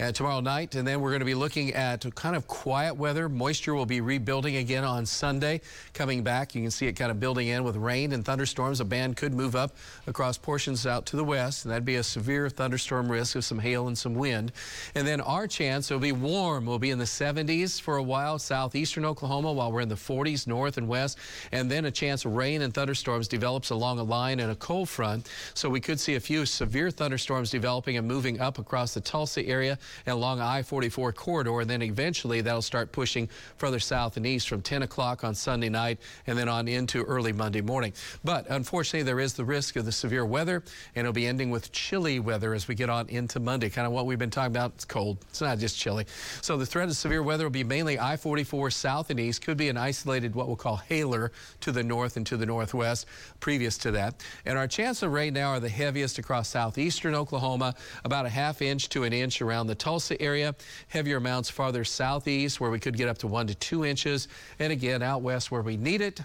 uh, 0.00 0.12
tomorrow 0.12 0.40
night. 0.40 0.74
And 0.74 0.86
then 0.86 1.00
we're 1.00 1.10
going 1.10 1.20
to 1.20 1.26
be 1.26 1.34
looking 1.34 1.72
at 1.74 2.04
kind 2.14 2.34
of 2.34 2.46
quiet 2.46 2.94
weather. 2.94 3.28
Moisture 3.28 3.74
will 3.74 3.86
be 3.86 4.00
rebuilding 4.00 4.56
again 4.56 4.84
on 4.84 5.04
Sunday. 5.04 5.60
Coming 5.92 6.22
back, 6.22 6.54
you 6.54 6.62
can 6.62 6.70
see 6.70 6.86
it 6.86 6.94
kind 6.94 7.10
of 7.10 7.20
building 7.20 7.48
in 7.48 7.64
with 7.64 7.76
rain 7.76 8.12
and 8.12 8.24
thunderstorms. 8.24 8.80
A 8.80 8.84
band 8.84 9.16
could 9.16 9.34
move 9.34 9.54
up 9.54 9.72
across 10.06 10.38
portions 10.38 10.86
out 10.86 11.06
to 11.06 11.16
the 11.16 11.24
west, 11.24 11.64
and 11.64 11.72
that'd 11.72 11.84
be 11.84 11.96
a 11.96 12.02
severe 12.02 12.48
thunderstorm 12.48 13.10
risk 13.10 13.36
of 13.36 13.44
some 13.44 13.58
hail 13.58 13.88
and 13.88 13.96
some 13.96 14.14
wind. 14.14 14.52
And 14.94 15.06
then 15.06 15.20
our 15.20 15.46
chance, 15.46 15.90
it'll 15.90 16.00
be 16.00 16.12
warm. 16.12 16.66
We'll 16.66 16.78
be 16.78 16.90
in 16.90 16.98
the 16.98 17.04
70s 17.04 17.80
for 17.80 17.96
a 17.96 18.02
while, 18.02 18.38
southeastern 18.38 19.04
Oklahoma, 19.04 19.52
while 19.52 19.70
we're 19.70 19.80
in 19.80 19.88
the 19.88 19.94
40s 19.94 20.46
north 20.46 20.78
and 20.78 20.88
west. 20.88 21.18
And 21.52 21.70
then 21.70 21.84
a 21.84 21.90
chance 21.90 22.24
of 22.24 22.34
rain 22.34 22.62
and 22.62 22.72
thunderstorms 22.72 23.28
develops 23.28 23.70
along 23.70 23.98
a 23.98 24.02
line 24.02 24.40
and 24.40 24.50
a 24.52 24.56
cold 24.56 24.88
front. 24.88 25.28
So 25.54 25.68
we 25.68 25.80
could 25.80 26.00
see 26.00 26.14
a 26.14 26.20
few 26.20 26.46
severe 26.46 26.90
thunderstorms 26.90 27.50
developing 27.50 27.96
and 27.96 28.06
moving 28.06 28.40
up 28.40 28.58
across 28.58 28.94
the 28.94 29.00
Tulsa 29.00 29.46
area 29.46 29.78
and 30.06 30.14
along 30.14 30.40
I-44 30.40 31.14
corridor. 31.14 31.60
And 31.60 31.70
then 31.70 31.82
eventually 31.82 32.40
that'll 32.40 32.62
start 32.62 32.92
pushing 32.92 33.28
further 33.56 33.80
south 33.80 34.16
and 34.16 34.26
east 34.26 34.48
from 34.48 34.62
10 34.62 34.82
o'clock 34.82 35.24
on 35.24 35.34
Sunday 35.34 35.68
night 35.68 35.98
and 36.26 36.38
then 36.38 36.48
on 36.48 36.68
into 36.68 37.02
early 37.02 37.32
Monday 37.32 37.60
morning. 37.60 37.92
But 38.24 38.46
unfortunately, 38.48 39.04
there 39.04 39.20
is 39.20 39.34
the 39.34 39.44
risk 39.44 39.76
of 39.76 39.84
the 39.84 39.92
severe 39.92 40.24
weather, 40.24 40.62
and 40.94 41.04
it'll 41.04 41.12
be 41.12 41.26
ending 41.26 41.50
with 41.50 41.72
chilly 41.72 42.20
weather 42.20 42.54
as 42.54 42.68
we 42.68 42.74
get 42.74 42.90
on 42.90 43.08
into 43.08 43.40
Monday. 43.40 43.70
Kind 43.70 43.86
of 43.86 43.92
what 43.92 44.06
we've 44.06 44.18
been 44.18 44.30
talking 44.30 44.52
about. 44.52 44.72
It's 44.74 44.84
cold. 44.84 45.18
It's 45.28 45.40
not 45.40 45.58
just 45.58 45.78
chilly. 45.78 46.06
So 46.42 46.56
the 46.56 46.66
threat 46.66 46.88
of 46.88 46.96
severe 46.96 47.22
weather 47.22 47.44
will 47.44 47.50
be 47.50 47.64
mainly 47.64 47.98
I-44 47.98 48.72
south 48.72 49.10
and 49.10 49.18
east. 49.18 49.42
Could 49.42 49.56
be 49.56 49.68
an 49.68 49.76
isolated 49.76 50.34
what 50.34 50.46
we'll 50.46 50.56
call 50.56 50.76
hailer 50.76 51.32
to 51.60 51.72
the 51.72 51.82
north 51.82 52.16
and 52.16 52.26
to 52.26 52.36
the 52.36 52.46
northwest 52.46 53.06
previous 53.40 53.78
to 53.78 53.90
that. 53.92 54.22
And 54.44 54.58
our 54.58 54.66
chance 54.66 55.02
of 55.02 55.12
rain 55.12 55.34
now 55.34 55.50
are 55.50 55.60
the 55.60 55.68
heaviest 55.68 56.18
across 56.18 56.48
southeastern 56.48 57.14
Oklahoma, 57.14 57.74
about 58.04 58.26
a 58.26 58.28
half 58.28 58.62
inch 58.62 58.88
to 58.90 59.04
an 59.04 59.12
inch 59.12 59.40
around 59.42 59.66
the 59.70 59.74
Tulsa 59.74 60.20
area. 60.20 60.54
Heavier 60.88 61.16
amounts 61.16 61.48
farther 61.48 61.84
southeast 61.84 62.60
where 62.60 62.70
we 62.70 62.78
could 62.78 62.96
get 62.96 63.08
up 63.08 63.18
to 63.18 63.26
one 63.26 63.46
to 63.46 63.54
two 63.54 63.84
inches. 63.84 64.28
And 64.58 64.72
again, 64.72 65.02
out 65.02 65.22
west 65.22 65.50
where 65.50 65.62
we 65.62 65.76
need 65.76 66.00
it, 66.00 66.20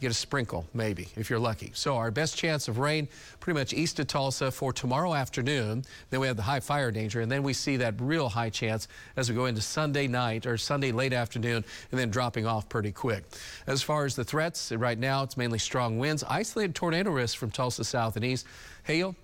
get 0.00 0.10
a 0.10 0.14
sprinkle, 0.14 0.66
maybe, 0.72 1.08
if 1.16 1.28
you're 1.28 1.38
lucky. 1.38 1.70
So 1.74 1.96
our 1.96 2.10
best 2.10 2.36
chance 2.36 2.68
of 2.68 2.78
rain 2.78 3.06
pretty 3.38 3.58
much 3.58 3.74
east 3.74 4.00
of 4.00 4.06
Tulsa 4.06 4.50
for 4.50 4.72
tomorrow 4.72 5.12
afternoon. 5.12 5.84
Then 6.08 6.20
we 6.20 6.26
have 6.26 6.36
the 6.36 6.42
high 6.42 6.60
fire 6.60 6.90
danger, 6.90 7.20
and 7.20 7.30
then 7.30 7.42
we 7.42 7.52
see 7.52 7.76
that 7.76 7.94
real 8.00 8.30
high 8.30 8.48
chance 8.48 8.88
as 9.16 9.28
we 9.28 9.36
go 9.36 9.44
into 9.44 9.60
Sunday 9.60 10.06
night 10.06 10.46
or 10.46 10.56
Sunday 10.56 10.90
late 10.90 11.12
afternoon, 11.12 11.62
and 11.90 12.00
then 12.00 12.08
dropping 12.08 12.46
off 12.46 12.66
pretty 12.70 12.92
quick. 12.92 13.24
As 13.66 13.82
far 13.82 14.06
as 14.06 14.16
the 14.16 14.24
threats, 14.24 14.72
right 14.72 14.98
now 14.98 15.22
it's 15.22 15.36
mainly 15.36 15.58
strong 15.58 15.98
winds, 15.98 16.24
isolated 16.24 16.74
tornado 16.74 17.10
risk 17.10 17.36
from 17.36 17.50
Tulsa 17.50 17.84
south 17.84 18.16
and 18.16 18.24
east, 18.24 18.46
hail, 18.84 19.14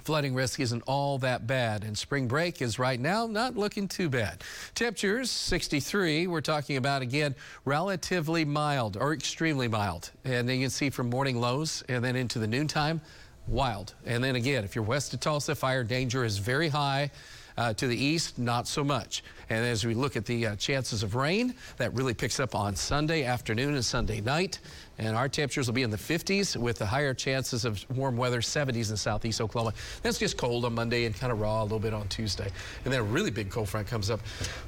Flooding 0.00 0.34
risk 0.34 0.58
isn't 0.58 0.82
all 0.86 1.18
that 1.18 1.46
bad, 1.46 1.84
and 1.84 1.96
spring 1.96 2.26
break 2.26 2.60
is 2.60 2.78
right 2.78 2.98
now 2.98 3.26
not 3.26 3.56
looking 3.56 3.86
too 3.86 4.08
bad. 4.08 4.42
Temperatures 4.74 5.30
63. 5.30 6.26
We're 6.26 6.40
talking 6.40 6.76
about 6.76 7.02
again 7.02 7.36
relatively 7.64 8.44
mild 8.44 8.96
or 8.96 9.12
extremely 9.12 9.68
mild, 9.68 10.10
and 10.24 10.48
then 10.48 10.56
you 10.56 10.64
can 10.64 10.70
see 10.70 10.90
from 10.90 11.10
morning 11.10 11.40
lows 11.40 11.84
and 11.88 12.02
then 12.02 12.16
into 12.16 12.38
the 12.38 12.48
noontime, 12.48 13.00
wild. 13.46 13.94
And 14.04 14.24
then 14.24 14.34
again, 14.34 14.64
if 14.64 14.74
you're 14.74 14.82
west 14.82 15.14
of 15.14 15.20
Tulsa, 15.20 15.54
fire 15.54 15.84
danger 15.84 16.24
is 16.24 16.38
very 16.38 16.68
high. 16.68 17.10
Uh, 17.56 17.74
to 17.74 17.86
the 17.86 17.96
east, 17.96 18.38
not 18.38 18.66
so 18.66 18.82
much. 18.82 19.22
And 19.50 19.64
as 19.64 19.84
we 19.84 19.94
look 19.94 20.16
at 20.16 20.24
the 20.24 20.46
uh, 20.46 20.56
chances 20.56 21.02
of 21.02 21.14
rain, 21.14 21.54
that 21.76 21.92
really 21.94 22.14
picks 22.14 22.40
up 22.40 22.54
on 22.54 22.74
Sunday 22.74 23.24
afternoon 23.24 23.74
and 23.74 23.84
Sunday 23.84 24.20
night. 24.20 24.58
And 24.98 25.16
our 25.16 25.28
temperatures 25.28 25.66
will 25.66 25.74
be 25.74 25.82
in 25.82 25.90
the 25.90 25.96
50s 25.96 26.56
with 26.56 26.78
the 26.78 26.86
higher 26.86 27.12
chances 27.14 27.64
of 27.64 27.84
warm 27.96 28.16
weather, 28.16 28.40
70s 28.40 28.90
in 28.90 28.96
southeast 28.96 29.40
Oklahoma. 29.40 29.74
That's 30.02 30.18
just 30.18 30.36
cold 30.36 30.64
on 30.64 30.74
Monday 30.74 31.04
and 31.04 31.14
kind 31.14 31.32
of 31.32 31.40
raw 31.40 31.62
a 31.62 31.64
little 31.64 31.78
bit 31.78 31.94
on 31.94 32.08
Tuesday. 32.08 32.48
And 32.84 32.92
then 32.92 33.00
a 33.00 33.04
really 33.04 33.30
big 33.30 33.50
cold 33.50 33.68
front 33.68 33.86
comes 33.86 34.10
up 34.10 34.20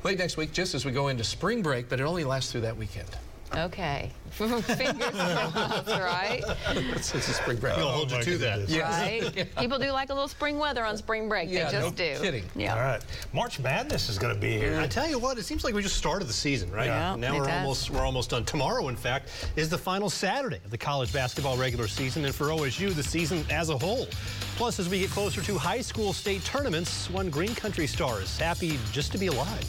late 0.02 0.18
next 0.18 0.36
week, 0.36 0.52
just 0.52 0.74
as 0.74 0.84
we 0.84 0.92
go 0.92 1.08
into 1.08 1.24
spring 1.24 1.62
break, 1.62 1.88
but 1.88 2.00
it 2.00 2.04
only 2.04 2.24
lasts 2.24 2.52
through 2.52 2.62
that 2.62 2.76
weekend. 2.76 3.08
Okay. 3.56 4.10
Fingers 4.30 5.10
crossed, 5.10 5.88
right? 5.88 6.42
it's, 6.70 7.14
it's 7.14 7.28
a 7.28 7.32
spring 7.32 7.56
break. 7.58 7.76
We'll 7.76 7.88
hold 7.88 8.10
you 8.10 8.16
oh 8.16 8.22
to 8.22 8.38
that. 8.38 8.68
Right? 8.68 9.48
People 9.58 9.78
do 9.78 9.92
like 9.92 10.10
a 10.10 10.12
little 10.12 10.28
spring 10.28 10.58
weather 10.58 10.84
on 10.84 10.96
spring 10.96 11.28
break. 11.28 11.48
Yeah, 11.48 11.66
they 11.66 11.78
just 11.78 11.96
no 11.96 12.04
do. 12.14 12.20
kidding. 12.20 12.44
Yeah. 12.56 12.74
All 12.74 12.80
right. 12.80 13.00
March 13.32 13.60
Madness 13.60 14.08
is 14.08 14.18
going 14.18 14.34
to 14.34 14.40
be 14.40 14.50
here. 14.52 14.80
I 14.80 14.88
tell 14.88 15.08
you 15.08 15.20
what, 15.20 15.38
it 15.38 15.44
seems 15.44 15.62
like 15.62 15.72
we 15.72 15.82
just 15.82 15.96
started 15.96 16.26
the 16.26 16.32
season, 16.32 16.70
right? 16.72 16.86
Yeah, 16.86 17.14
now 17.14 17.36
it 17.36 17.38
we're 17.38 17.46
does. 17.46 17.54
almost 17.54 17.90
we're 17.90 18.04
almost 18.04 18.30
done. 18.30 18.44
Tomorrow, 18.44 18.88
in 18.88 18.96
fact, 18.96 19.30
is 19.54 19.68
the 19.68 19.78
final 19.78 20.10
Saturday 20.10 20.60
of 20.64 20.70
the 20.70 20.78
college 20.78 21.12
basketball 21.12 21.56
regular 21.56 21.86
season, 21.86 22.24
and 22.24 22.34
for 22.34 22.46
OSU, 22.46 22.92
the 22.92 23.02
season 23.04 23.44
as 23.50 23.70
a 23.70 23.78
whole. 23.78 24.08
Plus, 24.56 24.80
as 24.80 24.88
we 24.88 24.98
get 25.00 25.10
closer 25.10 25.42
to 25.42 25.58
high 25.58 25.80
school 25.80 26.12
state 26.12 26.44
tournaments, 26.44 27.08
one 27.10 27.30
Green 27.30 27.54
Country 27.54 27.86
star 27.86 28.20
is 28.20 28.36
happy 28.36 28.78
just 28.90 29.12
to 29.12 29.18
be 29.18 29.28
alive. 29.28 29.64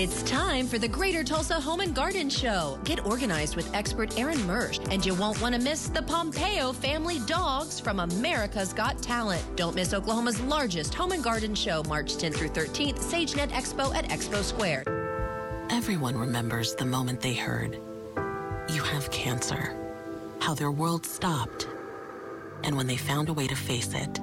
It's 0.00 0.22
time 0.22 0.68
for 0.68 0.78
the 0.78 0.86
Greater 0.86 1.24
Tulsa 1.24 1.54
Home 1.54 1.80
and 1.80 1.92
Garden 1.92 2.30
Show. 2.30 2.78
Get 2.84 3.04
organized 3.04 3.56
with 3.56 3.68
expert 3.74 4.16
Aaron 4.16 4.40
Mersch, 4.46 4.78
and 4.92 5.04
you 5.04 5.12
won't 5.12 5.42
want 5.42 5.56
to 5.56 5.60
miss 5.60 5.88
the 5.88 6.02
Pompeyo 6.02 6.72
family 6.72 7.18
dogs 7.26 7.80
from 7.80 7.98
America's 7.98 8.72
Got 8.72 9.02
Talent. 9.02 9.42
Don't 9.56 9.74
miss 9.74 9.92
Oklahoma's 9.92 10.40
largest 10.42 10.94
home 10.94 11.10
and 11.10 11.24
garden 11.24 11.52
show, 11.52 11.82
March 11.88 12.14
10th 12.14 12.36
through 12.36 12.50
13th, 12.50 13.00
SageNet 13.00 13.48
Expo 13.48 13.92
at 13.92 14.04
Expo 14.08 14.40
Square. 14.44 14.84
Everyone 15.68 16.16
remembers 16.16 16.76
the 16.76 16.86
moment 16.86 17.20
they 17.20 17.34
heard, 17.34 17.80
You 18.72 18.82
have 18.82 19.10
cancer. 19.10 19.76
How 20.38 20.54
their 20.54 20.70
world 20.70 21.06
stopped. 21.06 21.66
And 22.62 22.76
when 22.76 22.86
they 22.86 22.96
found 22.96 23.30
a 23.30 23.32
way 23.32 23.48
to 23.48 23.56
face 23.56 23.92
it. 23.94 24.20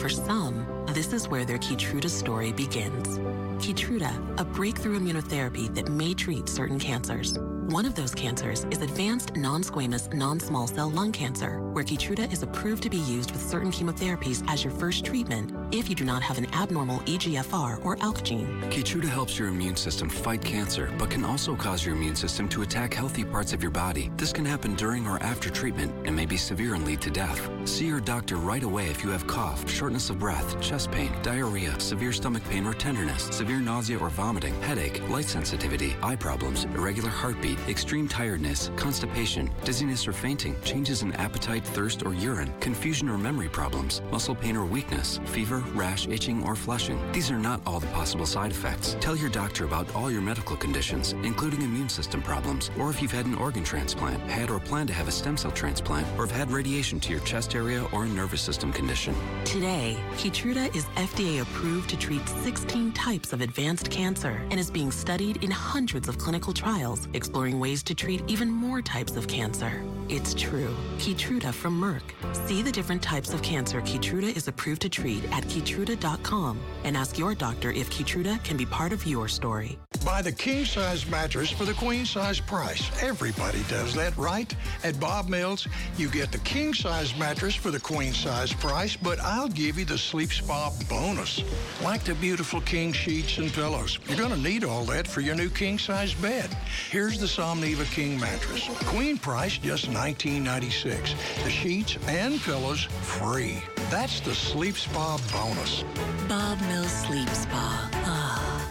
For 0.00 0.10
some, 0.10 0.66
this 0.88 1.14
is 1.14 1.28
where 1.28 1.46
their 1.46 1.58
Keytruda 1.58 2.10
story 2.10 2.52
begins. 2.52 3.18
Keytruda, 3.58 4.38
a 4.38 4.44
breakthrough 4.44 4.98
immunotherapy 4.98 5.74
that 5.74 5.88
may 5.88 6.14
treat 6.14 6.48
certain 6.48 6.78
cancers. 6.78 7.36
One 7.68 7.84
of 7.84 7.94
those 7.94 8.14
cancers 8.14 8.64
is 8.70 8.80
advanced 8.80 9.36
non-squamous 9.36 10.14
non-small 10.14 10.68
cell 10.68 10.88
lung 10.88 11.12
cancer, 11.12 11.60
where 11.74 11.84
Keytruda 11.84 12.32
is 12.32 12.42
approved 12.42 12.82
to 12.84 12.88
be 12.88 12.96
used 12.96 13.30
with 13.30 13.42
certain 13.42 13.70
chemotherapies 13.70 14.42
as 14.48 14.64
your 14.64 14.72
first 14.72 15.04
treatment 15.04 15.52
if 15.70 15.90
you 15.90 15.94
do 15.94 16.02
not 16.06 16.22
have 16.22 16.38
an 16.38 16.46
abnormal 16.54 17.00
EGFR 17.00 17.84
or 17.84 17.96
ALK 17.96 18.22
gene. 18.22 18.62
Keytruda 18.70 19.06
helps 19.10 19.38
your 19.38 19.48
immune 19.48 19.76
system 19.76 20.08
fight 20.08 20.40
cancer, 20.40 20.90
but 20.96 21.10
can 21.10 21.26
also 21.26 21.54
cause 21.54 21.84
your 21.84 21.94
immune 21.94 22.16
system 22.16 22.48
to 22.48 22.62
attack 22.62 22.94
healthy 22.94 23.22
parts 23.22 23.52
of 23.52 23.60
your 23.60 23.70
body. 23.70 24.10
This 24.16 24.32
can 24.32 24.46
happen 24.46 24.74
during 24.74 25.06
or 25.06 25.22
after 25.22 25.50
treatment 25.50 25.92
and 26.06 26.16
may 26.16 26.24
be 26.24 26.38
severe 26.38 26.72
and 26.72 26.86
lead 26.86 27.02
to 27.02 27.10
death. 27.10 27.50
See 27.68 27.86
your 27.86 28.00
doctor 28.00 28.36
right 28.36 28.62
away 28.62 28.86
if 28.86 29.04
you 29.04 29.10
have 29.10 29.26
cough, 29.26 29.68
shortness 29.68 30.08
of 30.08 30.18
breath, 30.18 30.58
chest 30.62 30.90
pain, 30.90 31.12
diarrhea, 31.22 31.78
severe 31.78 32.14
stomach 32.14 32.44
pain 32.44 32.66
or 32.66 32.72
tenderness, 32.72 33.24
severe 33.24 33.60
nausea 33.60 33.98
or 33.98 34.08
vomiting, 34.08 34.58
headache, 34.62 35.06
light 35.10 35.26
sensitivity, 35.26 35.94
eye 36.02 36.16
problems, 36.16 36.64
irregular 36.64 37.10
heartbeat, 37.10 37.57
extreme 37.68 38.08
tiredness, 38.08 38.70
constipation, 38.76 39.50
dizziness 39.64 40.06
or 40.06 40.12
fainting, 40.12 40.54
changes 40.62 41.02
in 41.02 41.12
appetite, 41.14 41.64
thirst 41.64 42.04
or 42.04 42.14
urine, 42.14 42.52
confusion 42.60 43.08
or 43.08 43.16
memory 43.16 43.48
problems, 43.48 44.02
muscle 44.10 44.34
pain 44.34 44.56
or 44.56 44.64
weakness, 44.64 45.18
fever, 45.26 45.64
rash, 45.74 46.06
itching, 46.08 46.44
or 46.44 46.54
flushing. 46.54 47.00
These 47.12 47.30
are 47.30 47.38
not 47.38 47.60
all 47.66 47.80
the 47.80 47.86
possible 47.88 48.26
side 48.26 48.50
effects. 48.50 48.96
Tell 49.00 49.16
your 49.16 49.30
doctor 49.30 49.64
about 49.64 49.94
all 49.94 50.10
your 50.10 50.22
medical 50.22 50.56
conditions, 50.56 51.12
including 51.22 51.62
immune 51.62 51.88
system 51.88 52.20
problems, 52.20 52.70
or 52.78 52.90
if 52.90 53.00
you've 53.00 53.12
had 53.12 53.26
an 53.26 53.34
organ 53.34 53.64
transplant, 53.64 54.20
had 54.30 54.50
or 54.50 54.60
plan 54.60 54.86
to 54.86 54.92
have 54.92 55.08
a 55.08 55.12
stem 55.12 55.36
cell 55.36 55.50
transplant, 55.50 56.06
or 56.18 56.26
have 56.26 56.36
had 56.36 56.50
radiation 56.50 57.00
to 57.00 57.10
your 57.10 57.20
chest 57.20 57.54
area 57.54 57.86
or 57.92 58.04
a 58.04 58.08
nervous 58.08 58.42
system 58.42 58.72
condition. 58.72 59.14
Today, 59.44 59.96
Keytruda 60.16 60.74
is 60.76 60.84
FDA 60.96 61.40
approved 61.40 61.88
to 61.90 61.96
treat 61.96 62.28
16 62.28 62.92
types 62.92 63.32
of 63.32 63.40
advanced 63.40 63.90
cancer 63.90 64.42
and 64.50 64.60
is 64.60 64.70
being 64.70 64.90
studied 64.90 65.42
in 65.42 65.50
hundreds 65.50 66.08
of 66.08 66.18
clinical 66.18 66.52
trials, 66.52 67.08
exploring 67.14 67.47
ways 67.54 67.82
to 67.84 67.94
treat 67.94 68.22
even 68.26 68.50
more 68.50 68.82
types 68.82 69.16
of 69.16 69.28
cancer. 69.28 69.82
It's 70.10 70.32
true. 70.32 70.74
Keytruda 70.96 71.52
from 71.52 71.78
Merck. 71.78 72.14
See 72.48 72.62
the 72.62 72.72
different 72.72 73.02
types 73.02 73.34
of 73.34 73.42
cancer 73.42 73.82
Keytruda 73.82 74.34
is 74.34 74.48
approved 74.48 74.80
to 74.82 74.88
treat 74.88 75.22
at 75.34 75.44
Keytruda.com 75.44 76.58
and 76.84 76.96
ask 76.96 77.18
your 77.18 77.34
doctor 77.34 77.72
if 77.72 77.90
Keytruda 77.90 78.42
can 78.42 78.56
be 78.56 78.64
part 78.64 78.94
of 78.94 79.06
your 79.06 79.28
story. 79.28 79.78
Buy 80.06 80.22
the 80.22 80.32
king 80.32 80.64
size 80.64 81.06
mattress 81.10 81.50
for 81.50 81.66
the 81.66 81.74
queen 81.74 82.06
size 82.06 82.40
price. 82.40 82.90
Everybody 83.02 83.62
does 83.68 83.94
that, 83.96 84.16
right? 84.16 84.54
At 84.82 84.98
Bob 84.98 85.28
Mills, 85.28 85.68
you 85.98 86.08
get 86.08 86.32
the 86.32 86.38
king 86.38 86.72
size 86.72 87.14
mattress 87.18 87.54
for 87.54 87.70
the 87.70 87.80
queen 87.80 88.14
size 88.14 88.52
price, 88.54 88.96
but 88.96 89.20
I'll 89.20 89.48
give 89.48 89.78
you 89.78 89.84
the 89.84 89.98
sleep 89.98 90.32
spa 90.32 90.72
bonus. 90.88 91.42
Like 91.82 92.04
the 92.04 92.14
beautiful 92.14 92.62
king 92.62 92.92
sheets 92.92 93.36
and 93.36 93.52
pillows. 93.52 93.98
You're 94.08 94.16
going 94.16 94.30
to 94.30 94.38
need 94.38 94.64
all 94.64 94.84
that 94.84 95.06
for 95.06 95.20
your 95.20 95.34
new 95.34 95.50
king 95.50 95.78
size 95.78 96.14
bed. 96.14 96.56
Here's 96.90 97.20
the 97.20 97.26
Somniva 97.26 97.84
King 97.92 98.18
mattress. 98.18 98.66
Queen 98.86 99.18
price 99.18 99.58
just 99.58 99.90
$19.96. 99.98 101.42
The 101.42 101.50
sheets 101.50 101.98
and 102.06 102.40
pillows 102.42 102.84
free. 103.02 103.60
That's 103.90 104.20
the 104.20 104.32
sleep 104.32 104.76
spa 104.76 105.18
bonus. 105.32 105.82
Bob 106.28 106.60
Mills 106.68 106.92
Sleep 106.92 107.28
Spa. 107.30 107.90
Ah. 108.06 108.64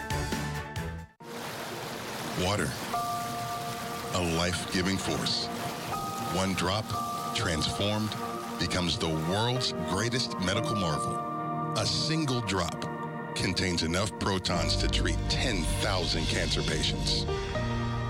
Water, 2.42 2.70
a 4.14 4.36
life 4.38 4.72
giving 4.72 4.96
force. 4.96 5.48
One 6.34 6.54
drop, 6.54 6.86
transformed, 7.34 8.14
becomes 8.58 8.96
the 8.96 9.10
world's 9.30 9.74
greatest 9.90 10.40
medical 10.40 10.76
marvel. 10.76 11.14
A 11.76 11.84
single 11.84 12.40
drop 12.40 12.86
contains 13.34 13.82
enough 13.82 14.18
protons 14.18 14.76
to 14.76 14.88
treat 14.88 15.18
10,000 15.28 16.24
cancer 16.24 16.62
patients. 16.62 17.26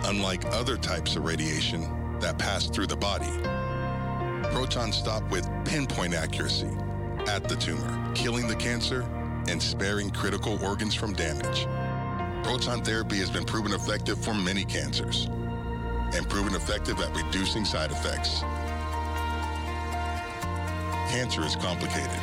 Unlike 0.05 0.45
other 0.55 0.77
types 0.77 1.17
of 1.17 1.25
radiation 1.25 1.98
that 2.21 2.39
pass 2.39 2.67
through 2.67 2.87
the 2.87 2.97
body, 2.97 3.31
protons 4.51 4.97
stop 4.97 5.23
with 5.31 5.49
pinpoint 5.65 6.15
accuracy 6.15 6.71
at 7.27 7.49
the 7.49 7.57
tumor, 7.57 8.13
killing 8.15 8.49
the 8.49 8.57
cancer 8.57 9.03
and 9.49 9.63
sparing 9.63 10.11
critical 10.11 10.63
organs 10.65 10.95
from 10.95 11.13
damage. 11.13 11.67
Proton 12.45 12.83
therapy 12.83 13.17
has 13.17 13.31
been 13.31 13.45
proven 13.45 13.73
effective 13.73 14.19
for 14.23 14.35
many 14.35 14.65
cancers 14.65 15.27
and 16.15 16.29
proven 16.29 16.55
effective 16.55 16.99
at 17.01 17.15
reducing 17.17 17.65
side 17.65 17.91
effects. 17.91 18.41
Cancer 21.11 21.45
is 21.45 21.57
complicated. 21.57 22.21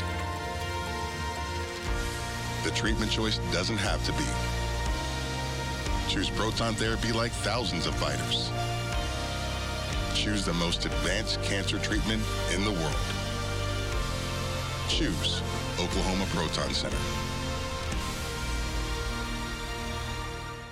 The 2.63 2.71
treatment 2.71 3.11
choice 3.11 3.37
doesn't 3.51 3.77
have 3.77 4.03
to 4.05 4.11
be. 4.13 4.25
Choose 6.11 6.29
proton 6.29 6.73
therapy 6.73 7.11
like 7.11 7.31
thousands 7.31 7.85
of 7.85 7.95
fighters. 7.95 8.49
Choose 10.25 10.43
the 10.43 10.53
most 10.53 10.85
advanced 10.85 11.39
cancer 11.43 11.77
treatment 11.77 12.19
in 12.51 12.63
the 12.63 12.71
world. 12.71 12.95
Choose 14.89 15.43
Oklahoma 15.79 16.25
Proton 16.33 16.73
Center. 16.73 16.97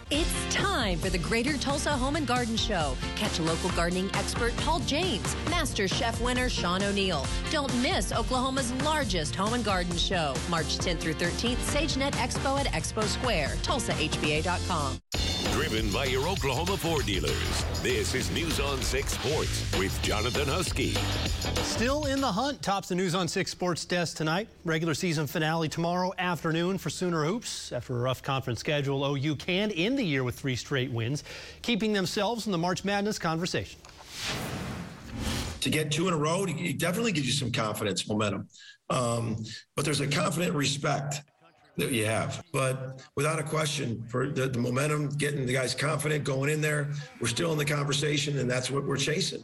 It's 0.09 0.55
time 0.55 0.97
for 0.97 1.11
the 1.11 1.19
Greater 1.19 1.55
Tulsa 1.55 1.91
Home 1.91 2.15
and 2.15 2.25
Garden 2.25 2.57
Show. 2.57 2.97
Catch 3.15 3.39
local 3.39 3.69
gardening 3.75 4.09
expert 4.15 4.57
Paul 4.57 4.79
James, 4.79 5.35
Master 5.51 5.87
Chef 5.87 6.19
winner 6.19 6.49
Sean 6.49 6.81
O'Neill. 6.81 7.27
Don't 7.51 7.71
miss 7.75 8.11
Oklahoma's 8.11 8.73
largest 8.81 9.35
home 9.35 9.53
and 9.53 9.63
garden 9.63 9.95
show, 9.97 10.33
March 10.49 10.79
10th 10.79 10.97
through 10.97 11.13
13th, 11.13 11.57
SageNet 11.57 12.13
Expo 12.13 12.59
at 12.59 12.65
Expo 12.73 13.03
Square, 13.03 13.49
TulsaHBA.com. 13.61 15.02
Driven 15.69 15.89
by 15.91 16.03
your 16.03 16.27
Oklahoma 16.27 16.75
Ford 16.75 17.05
dealers. 17.05 17.65
This 17.81 18.13
is 18.13 18.29
News 18.31 18.59
on 18.59 18.81
6 18.81 19.13
Sports 19.13 19.79
with 19.79 19.97
Jonathan 20.01 20.45
Husky. 20.45 20.93
Still 21.63 22.03
in 22.03 22.19
the 22.19 22.29
hunt 22.29 22.61
tops 22.61 22.89
the 22.89 22.95
News 22.95 23.15
on 23.15 23.29
6 23.29 23.49
Sports 23.49 23.85
desk 23.85 24.17
tonight. 24.17 24.49
Regular 24.65 24.93
season 24.93 25.25
finale 25.25 25.69
tomorrow 25.69 26.11
afternoon 26.17 26.77
for 26.77 26.89
Sooner 26.89 27.23
Hoops. 27.23 27.71
After 27.71 27.95
a 27.95 28.01
rough 28.01 28.21
conference 28.21 28.59
schedule, 28.59 29.05
OU 29.05 29.37
can 29.37 29.71
end 29.71 29.97
the 29.97 30.03
year 30.03 30.25
with 30.25 30.35
three 30.37 30.57
straight 30.57 30.91
wins, 30.91 31.23
keeping 31.61 31.93
themselves 31.93 32.45
in 32.45 32.51
the 32.51 32.57
March 32.57 32.83
Madness 32.83 33.17
conversation. 33.17 33.79
To 35.61 35.69
get 35.69 35.93
two 35.93 36.09
in 36.09 36.13
a 36.13 36.17
row, 36.17 36.43
it 36.45 36.77
definitely 36.77 37.13
gives 37.13 37.27
you 37.27 37.31
some 37.31 37.53
confidence, 37.53 38.05
momentum. 38.05 38.49
Um, 38.89 39.45
but 39.77 39.85
there's 39.85 40.01
a 40.01 40.07
confident 40.07 40.55
respect 40.55 41.21
that 41.77 41.91
you 41.91 42.05
have. 42.05 42.43
But 42.51 43.01
without 43.15 43.39
a 43.39 43.43
question, 43.43 44.03
for 44.07 44.29
the, 44.29 44.47
the 44.47 44.59
momentum, 44.59 45.09
getting 45.09 45.45
the 45.45 45.53
guys 45.53 45.73
confident 45.73 46.23
going 46.23 46.49
in 46.49 46.61
there, 46.61 46.89
we're 47.19 47.27
still 47.27 47.51
in 47.51 47.57
the 47.57 47.65
conversation, 47.65 48.37
and 48.39 48.49
that's 48.49 48.69
what 48.69 48.85
we're 48.85 48.97
chasing. 48.97 49.43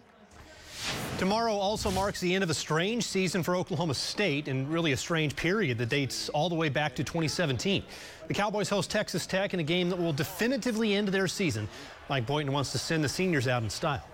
Tomorrow 1.17 1.53
also 1.53 1.91
marks 1.91 2.21
the 2.21 2.33
end 2.33 2.45
of 2.45 2.49
a 2.49 2.53
strange 2.53 3.03
season 3.03 3.43
for 3.43 3.55
Oklahoma 3.55 3.93
State 3.93 4.47
and 4.47 4.71
really 4.71 4.93
a 4.93 4.97
strange 4.97 5.35
period 5.35 5.77
that 5.79 5.89
dates 5.89 6.29
all 6.29 6.47
the 6.47 6.55
way 6.55 6.69
back 6.69 6.95
to 6.95 7.03
2017. 7.03 7.83
The 8.27 8.33
Cowboys 8.33 8.69
host 8.69 8.89
Texas 8.89 9.27
Tech 9.27 9.53
in 9.53 9.59
a 9.59 9.63
game 9.63 9.89
that 9.89 9.99
will 9.99 10.13
definitively 10.13 10.95
end 10.95 11.09
their 11.09 11.27
season. 11.27 11.67
Mike 12.09 12.25
Boynton 12.25 12.53
wants 12.53 12.71
to 12.71 12.77
send 12.77 13.03
the 13.03 13.09
seniors 13.09 13.47
out 13.49 13.63
in 13.63 13.69
style. 13.69 14.05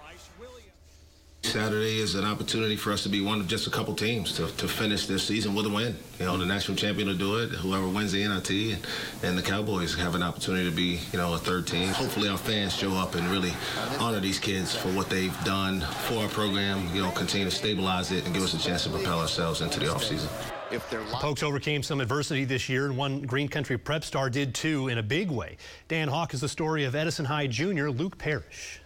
Saturday 1.45 1.99
is 1.99 2.15
an 2.15 2.25
opportunity 2.25 2.75
for 2.75 2.91
us 2.91 3.03
to 3.03 3.09
be 3.09 3.21
one 3.21 3.39
of 3.39 3.47
just 3.47 3.67
a 3.67 3.69
couple 3.69 3.93
teams 3.93 4.35
to, 4.35 4.47
to 4.57 4.67
finish 4.67 5.05
this 5.05 5.23
season 5.23 5.53
with 5.53 5.65
a 5.65 5.69
win. 5.69 5.95
You 6.19 6.25
know, 6.25 6.37
the 6.37 6.45
national 6.45 6.75
champion 6.75 7.07
will 7.07 7.15
do 7.15 7.37
it. 7.37 7.49
Whoever 7.49 7.87
wins 7.87 8.11
the 8.11 8.27
NIT 8.27 8.49
and, 8.49 8.87
and 9.23 9.37
the 9.37 9.41
Cowboys 9.41 9.95
have 9.95 10.15
an 10.15 10.23
opportunity 10.23 10.69
to 10.69 10.75
be, 10.75 10.99
you 11.11 11.19
know, 11.19 11.33
a 11.33 11.37
third 11.37 11.67
team. 11.67 11.89
Hopefully 11.89 12.29
our 12.29 12.37
fans 12.37 12.75
show 12.75 12.93
up 12.93 13.15
and 13.15 13.27
really 13.27 13.53
honor 13.99 14.19
these 14.19 14.39
kids 14.39 14.75
for 14.75 14.89
what 14.89 15.09
they've 15.09 15.37
done 15.43 15.81
for 15.81 16.15
our 16.23 16.29
program, 16.29 16.93
you 16.95 17.01
know, 17.01 17.11
continue 17.11 17.45
to 17.45 17.55
stabilize 17.55 18.11
it 18.11 18.25
and 18.25 18.33
give 18.33 18.43
us 18.43 18.53
a 18.53 18.59
chance 18.59 18.83
to 18.83 18.89
propel 18.89 19.19
ourselves 19.19 19.61
into 19.61 19.79
the 19.79 19.85
offseason. 19.85 20.29
If 20.71 20.89
they're 20.89 21.03
Pokes 21.03 21.43
overcame 21.43 21.83
some 21.83 22.01
adversity 22.01 22.43
this 22.43 22.67
year, 22.67 22.85
and 22.85 22.97
one 22.97 23.21
Green 23.21 23.47
Country 23.47 23.77
prep 23.77 24.03
star 24.03 24.31
did 24.31 24.55
too 24.55 24.87
in 24.87 24.97
a 24.97 25.03
big 25.03 25.29
way. 25.29 25.57
Dan 25.87 26.07
Hawk 26.07 26.33
is 26.33 26.41
the 26.41 26.49
story 26.49 26.85
of 26.85 26.95
Edison 26.95 27.25
High 27.25 27.47
Jr. 27.47 27.89
Luke 27.89 28.17
Parrish. 28.17 28.81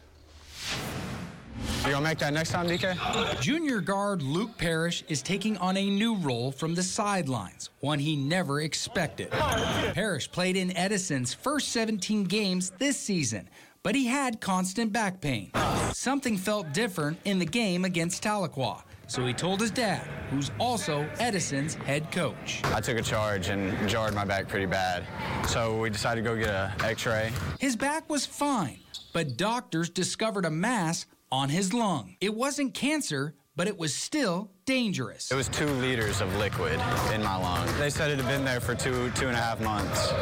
You 1.85 1.91
gonna 1.91 2.03
make 2.03 2.19
that 2.19 2.33
next 2.33 2.51
time, 2.51 2.67
DK? 2.67 3.39
Junior 3.41 3.79
guard 3.79 4.21
Luke 4.21 4.57
Parrish 4.57 5.03
is 5.07 5.21
taking 5.21 5.57
on 5.57 5.77
a 5.77 5.89
new 5.89 6.15
role 6.15 6.51
from 6.51 6.75
the 6.75 6.83
sidelines, 6.83 7.69
one 7.79 7.99
he 7.99 8.15
never 8.15 8.61
expected. 8.61 9.31
Parrish 9.31 10.31
played 10.31 10.55
in 10.55 10.75
Edison's 10.75 11.33
first 11.33 11.69
17 11.69 12.25
games 12.25 12.71
this 12.79 12.97
season, 12.97 13.49
but 13.81 13.95
he 13.95 14.05
had 14.07 14.41
constant 14.41 14.91
back 14.91 15.21
pain. 15.21 15.51
Something 15.93 16.37
felt 16.37 16.73
different 16.73 17.17
in 17.25 17.39
the 17.39 17.45
game 17.45 17.85
against 17.85 18.23
Tahlequah. 18.23 18.83
So 19.07 19.25
he 19.25 19.33
told 19.33 19.59
his 19.59 19.71
dad, 19.71 20.05
who's 20.29 20.51
also 20.59 21.09
Edison's 21.17 21.73
head 21.73 22.11
coach. 22.11 22.61
I 22.65 22.79
took 22.79 22.97
a 22.97 23.01
charge 23.01 23.49
and 23.49 23.89
jarred 23.89 24.13
my 24.13 24.23
back 24.23 24.47
pretty 24.47 24.67
bad. 24.67 25.03
So 25.47 25.79
we 25.79 25.89
decided 25.89 26.23
to 26.23 26.29
go 26.29 26.35
get 26.37 26.49
an 26.49 26.71
x-ray. 26.83 27.31
His 27.59 27.75
back 27.75 28.07
was 28.07 28.27
fine, 28.27 28.79
but 29.11 29.35
doctors 29.35 29.89
discovered 29.89 30.45
a 30.45 30.51
mass 30.51 31.07
on 31.31 31.49
his 31.49 31.73
lung. 31.73 32.15
It 32.21 32.35
wasn't 32.35 32.73
cancer, 32.73 33.35
but 33.55 33.67
it 33.67 33.77
was 33.77 33.93
still 33.93 34.51
dangerous. 34.65 35.31
It 35.31 35.35
was 35.35 35.49
two 35.49 35.65
liters 35.65 36.21
of 36.21 36.33
liquid 36.37 36.79
in 37.13 37.23
my 37.23 37.35
lung. 37.35 37.67
They 37.77 37.89
said 37.89 38.11
it 38.11 38.17
had 38.17 38.27
been 38.27 38.45
there 38.45 38.59
for 38.59 38.75
two, 38.75 39.11
two 39.11 39.27
and 39.27 39.35
a 39.35 39.41
half 39.41 39.59
months, 39.59 40.13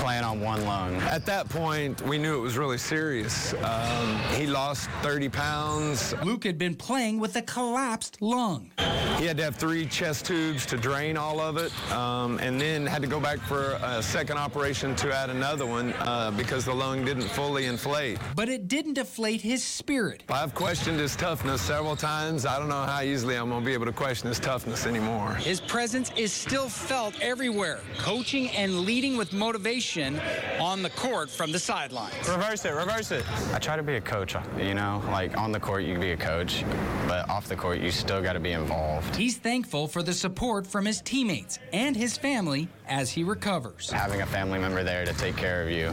playing 0.00 0.24
on 0.24 0.40
one 0.40 0.64
lung. 0.64 0.96
At 1.02 1.26
that 1.26 1.48
point, 1.48 2.00
we 2.02 2.16
knew 2.16 2.36
it 2.36 2.40
was 2.40 2.56
really 2.56 2.78
serious. 2.78 3.52
Um, 3.54 4.18
he 4.34 4.46
lost 4.46 4.88
30 5.02 5.28
pounds. 5.28 6.14
Luke 6.24 6.44
had 6.44 6.56
been 6.56 6.74
playing 6.74 7.18
with 7.20 7.36
a 7.36 7.42
collapsed 7.42 8.22
lung. 8.22 8.70
He 9.18 9.24
had 9.24 9.38
to 9.38 9.44
have 9.44 9.56
three 9.56 9.86
chest 9.86 10.26
tubes 10.26 10.66
to 10.66 10.76
drain 10.76 11.16
all 11.16 11.40
of 11.40 11.56
it, 11.56 11.72
um, 11.90 12.38
and 12.38 12.60
then 12.60 12.84
had 12.84 13.00
to 13.00 13.08
go 13.08 13.18
back 13.18 13.38
for 13.38 13.78
a 13.82 14.02
second 14.02 14.36
operation 14.36 14.94
to 14.96 15.10
add 15.14 15.30
another 15.30 15.64
one 15.64 15.94
uh, 16.00 16.32
because 16.32 16.66
the 16.66 16.74
lung 16.74 17.02
didn't 17.02 17.28
fully 17.28 17.64
inflate. 17.64 18.18
But 18.34 18.50
it 18.50 18.68
didn't 18.68 18.92
deflate 18.92 19.40
his 19.40 19.64
spirit. 19.64 20.22
I've 20.28 20.54
questioned 20.54 21.00
his 21.00 21.16
toughness 21.16 21.62
several 21.62 21.96
times. 21.96 22.44
I 22.44 22.58
don't 22.58 22.68
know 22.68 22.82
how 22.82 23.00
easily 23.00 23.36
I'm 23.36 23.48
going 23.48 23.62
to 23.62 23.66
be 23.66 23.72
able 23.72 23.86
to 23.86 23.92
question 23.92 24.28
his 24.28 24.38
toughness 24.38 24.86
anymore. 24.86 25.32
His 25.36 25.62
presence 25.62 26.12
is 26.14 26.30
still 26.30 26.68
felt 26.68 27.18
everywhere, 27.22 27.80
coaching 27.96 28.50
and 28.50 28.80
leading 28.80 29.16
with 29.16 29.32
motivation 29.32 30.20
on 30.60 30.82
the 30.82 30.90
court 30.90 31.30
from 31.30 31.52
the 31.52 31.58
sidelines. 31.58 32.28
Reverse 32.28 32.66
it, 32.66 32.74
reverse 32.74 33.12
it. 33.12 33.24
I 33.54 33.58
try 33.60 33.76
to 33.76 33.82
be 33.82 33.94
a 33.94 34.00
coach, 34.00 34.36
you 34.58 34.74
know, 34.74 35.02
like 35.06 35.38
on 35.38 35.52
the 35.52 35.60
court 35.60 35.84
you 35.84 35.92
can 35.92 36.02
be 36.02 36.12
a 36.12 36.16
coach, 36.18 36.64
but 37.08 37.26
off 37.30 37.48
the 37.48 37.56
court 37.56 37.80
you 37.80 37.90
still 37.90 38.20
got 38.20 38.34
to 38.34 38.40
be 38.40 38.52
involved. 38.52 39.05
He's 39.14 39.36
thankful 39.36 39.88
for 39.88 40.02
the 40.02 40.12
support 40.12 40.66
from 40.66 40.84
his 40.84 41.00
teammates 41.00 41.58
and 41.72 41.96
his 41.96 42.16
family 42.18 42.68
as 42.86 43.10
he 43.10 43.24
recovers. 43.24 43.90
Having 43.90 44.22
a 44.22 44.26
family 44.26 44.58
member 44.58 44.82
there 44.82 45.04
to 45.04 45.12
take 45.14 45.36
care 45.36 45.62
of 45.62 45.70
you, 45.70 45.92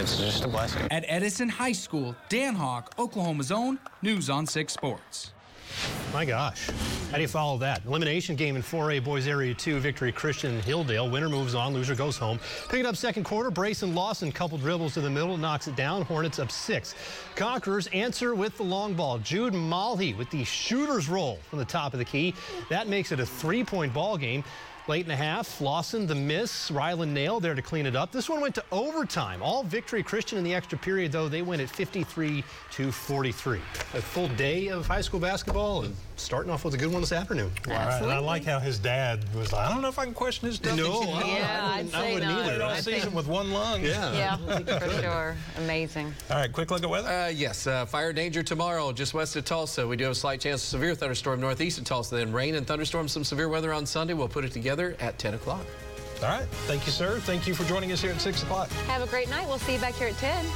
it's 0.00 0.18
just 0.18 0.44
a 0.44 0.48
blessing. 0.48 0.86
At 0.90 1.04
Edison 1.08 1.48
High 1.48 1.72
School, 1.72 2.16
Dan 2.28 2.54
Hawk, 2.54 2.94
Oklahoma's 2.98 3.52
own 3.52 3.78
News 4.02 4.30
on 4.30 4.46
6 4.46 4.72
Sports. 4.72 5.32
My 6.12 6.24
gosh. 6.24 6.70
How 7.10 7.16
do 7.16 7.22
you 7.22 7.28
follow 7.28 7.58
that? 7.58 7.84
Elimination 7.86 8.36
game 8.36 8.54
in 8.56 8.62
4A 8.62 9.02
Boys 9.02 9.26
Area 9.26 9.52
2, 9.52 9.80
victory 9.80 10.12
Christian 10.12 10.60
Hilldale. 10.60 11.10
Winner 11.10 11.28
moves 11.28 11.54
on, 11.54 11.72
loser 11.74 11.94
goes 11.94 12.16
home. 12.16 12.38
Picking 12.68 12.86
up 12.86 12.96
second 12.96 13.24
quarter, 13.24 13.50
Brayson 13.50 13.94
Lawson, 13.94 14.30
couple 14.30 14.56
dribbles 14.58 14.94
to 14.94 15.00
the 15.00 15.10
middle, 15.10 15.36
knocks 15.36 15.66
it 15.66 15.74
down. 15.74 16.02
Hornets 16.02 16.38
up 16.38 16.50
six. 16.50 16.94
Conquerors 17.34 17.88
answer 17.88 18.34
with 18.34 18.56
the 18.56 18.62
long 18.62 18.94
ball. 18.94 19.18
Jude 19.18 19.54
Malhi 19.54 20.16
with 20.16 20.30
the 20.30 20.44
shooter's 20.44 21.08
roll 21.08 21.38
from 21.50 21.58
the 21.58 21.64
top 21.64 21.92
of 21.92 21.98
the 21.98 22.04
key. 22.04 22.34
That 22.68 22.88
makes 22.88 23.10
it 23.10 23.20
a 23.20 23.26
three-point 23.26 23.92
ball 23.92 24.16
game. 24.16 24.44
Late 24.86 25.06
in 25.06 25.08
the 25.08 25.16
half, 25.16 25.62
Lawson, 25.62 26.06
the 26.06 26.14
miss, 26.14 26.70
Ryland 26.70 27.14
Nail 27.14 27.40
there 27.40 27.54
to 27.54 27.62
clean 27.62 27.86
it 27.86 27.96
up. 27.96 28.12
This 28.12 28.28
one 28.28 28.42
went 28.42 28.54
to 28.56 28.64
overtime. 28.70 29.42
All 29.42 29.62
victory 29.62 30.02
Christian 30.02 30.36
in 30.36 30.44
the 30.44 30.54
extra 30.54 30.76
period, 30.76 31.10
though, 31.10 31.26
they 31.26 31.40
win 31.40 31.58
at 31.60 31.70
53 31.70 32.44
to 32.72 32.92
43. 32.92 33.60
A 33.94 34.02
full 34.02 34.28
day 34.28 34.68
of 34.68 34.86
high 34.86 35.00
school 35.00 35.20
basketball 35.20 35.84
and 35.84 35.96
starting 36.16 36.50
off 36.50 36.64
with 36.64 36.74
a 36.74 36.76
good 36.76 36.90
one 36.92 37.00
this 37.00 37.12
afternoon. 37.12 37.50
All 37.68 37.72
right. 37.74 38.00
And 38.02 38.10
I 38.12 38.18
like 38.18 38.44
how 38.44 38.58
his 38.58 38.78
dad 38.78 39.20
was 39.34 39.52
like, 39.52 39.66
I 39.66 39.72
don't 39.72 39.82
know 39.82 39.88
if 39.88 39.98
I 39.98 40.04
can 40.04 40.14
question 40.14 40.46
his 40.46 40.58
toughness. 40.58 40.86
No, 40.86 41.02
yeah, 41.24 41.70
I, 41.72 41.78
I'd 41.80 41.86
I 41.86 41.90
say 41.90 42.14
wouldn't 42.14 42.32
not. 42.32 42.46
either. 42.46 42.62
All 42.62 42.70
I 42.70 42.76
season 42.80 43.00
think- 43.00 43.14
with 43.14 43.26
one 43.26 43.52
lung. 43.52 43.82
Yeah. 43.82 44.12
Yeah, 44.12 44.36
for 44.78 44.90
sure. 45.02 45.36
Amazing. 45.58 46.14
All 46.30 46.36
right, 46.36 46.52
quick 46.52 46.70
look 46.70 46.82
at 46.82 46.88
weather. 46.90 47.08
Uh, 47.08 47.28
yes, 47.28 47.66
uh, 47.66 47.84
fire 47.86 48.12
danger 48.12 48.42
tomorrow 48.42 48.92
just 48.92 49.14
west 49.14 49.36
of 49.36 49.44
Tulsa. 49.44 49.86
We 49.86 49.96
do 49.96 50.04
have 50.04 50.12
a 50.12 50.16
slight 50.16 50.40
chance 50.40 50.62
of 50.62 50.68
severe 50.68 50.94
thunderstorm 50.94 51.40
northeast 51.40 51.78
of 51.78 51.84
Tulsa. 51.84 52.16
Then 52.16 52.32
rain 52.32 52.54
and 52.54 52.66
thunderstorms, 52.66 53.12
some 53.12 53.24
severe 53.24 53.48
weather 53.48 53.72
on 53.72 53.84
Sunday. 53.86 54.14
We'll 54.14 54.28
put 54.28 54.44
it 54.44 54.52
together 54.52 54.96
at 55.00 55.18
10 55.18 55.34
o'clock. 55.34 55.64
All 56.22 56.28
right. 56.28 56.46
Thank 56.66 56.86
you, 56.86 56.92
sir. 56.92 57.18
Thank 57.20 57.46
you 57.46 57.54
for 57.54 57.64
joining 57.64 57.90
us 57.92 58.00
here 58.00 58.12
at 58.12 58.20
6 58.20 58.42
o'clock. 58.44 58.70
Have 58.86 59.02
a 59.02 59.06
great 59.08 59.28
night. 59.28 59.46
We'll 59.48 59.58
see 59.58 59.74
you 59.74 59.80
back 59.80 59.94
here 59.94 60.08
at 60.08 60.16
10. 60.18 60.46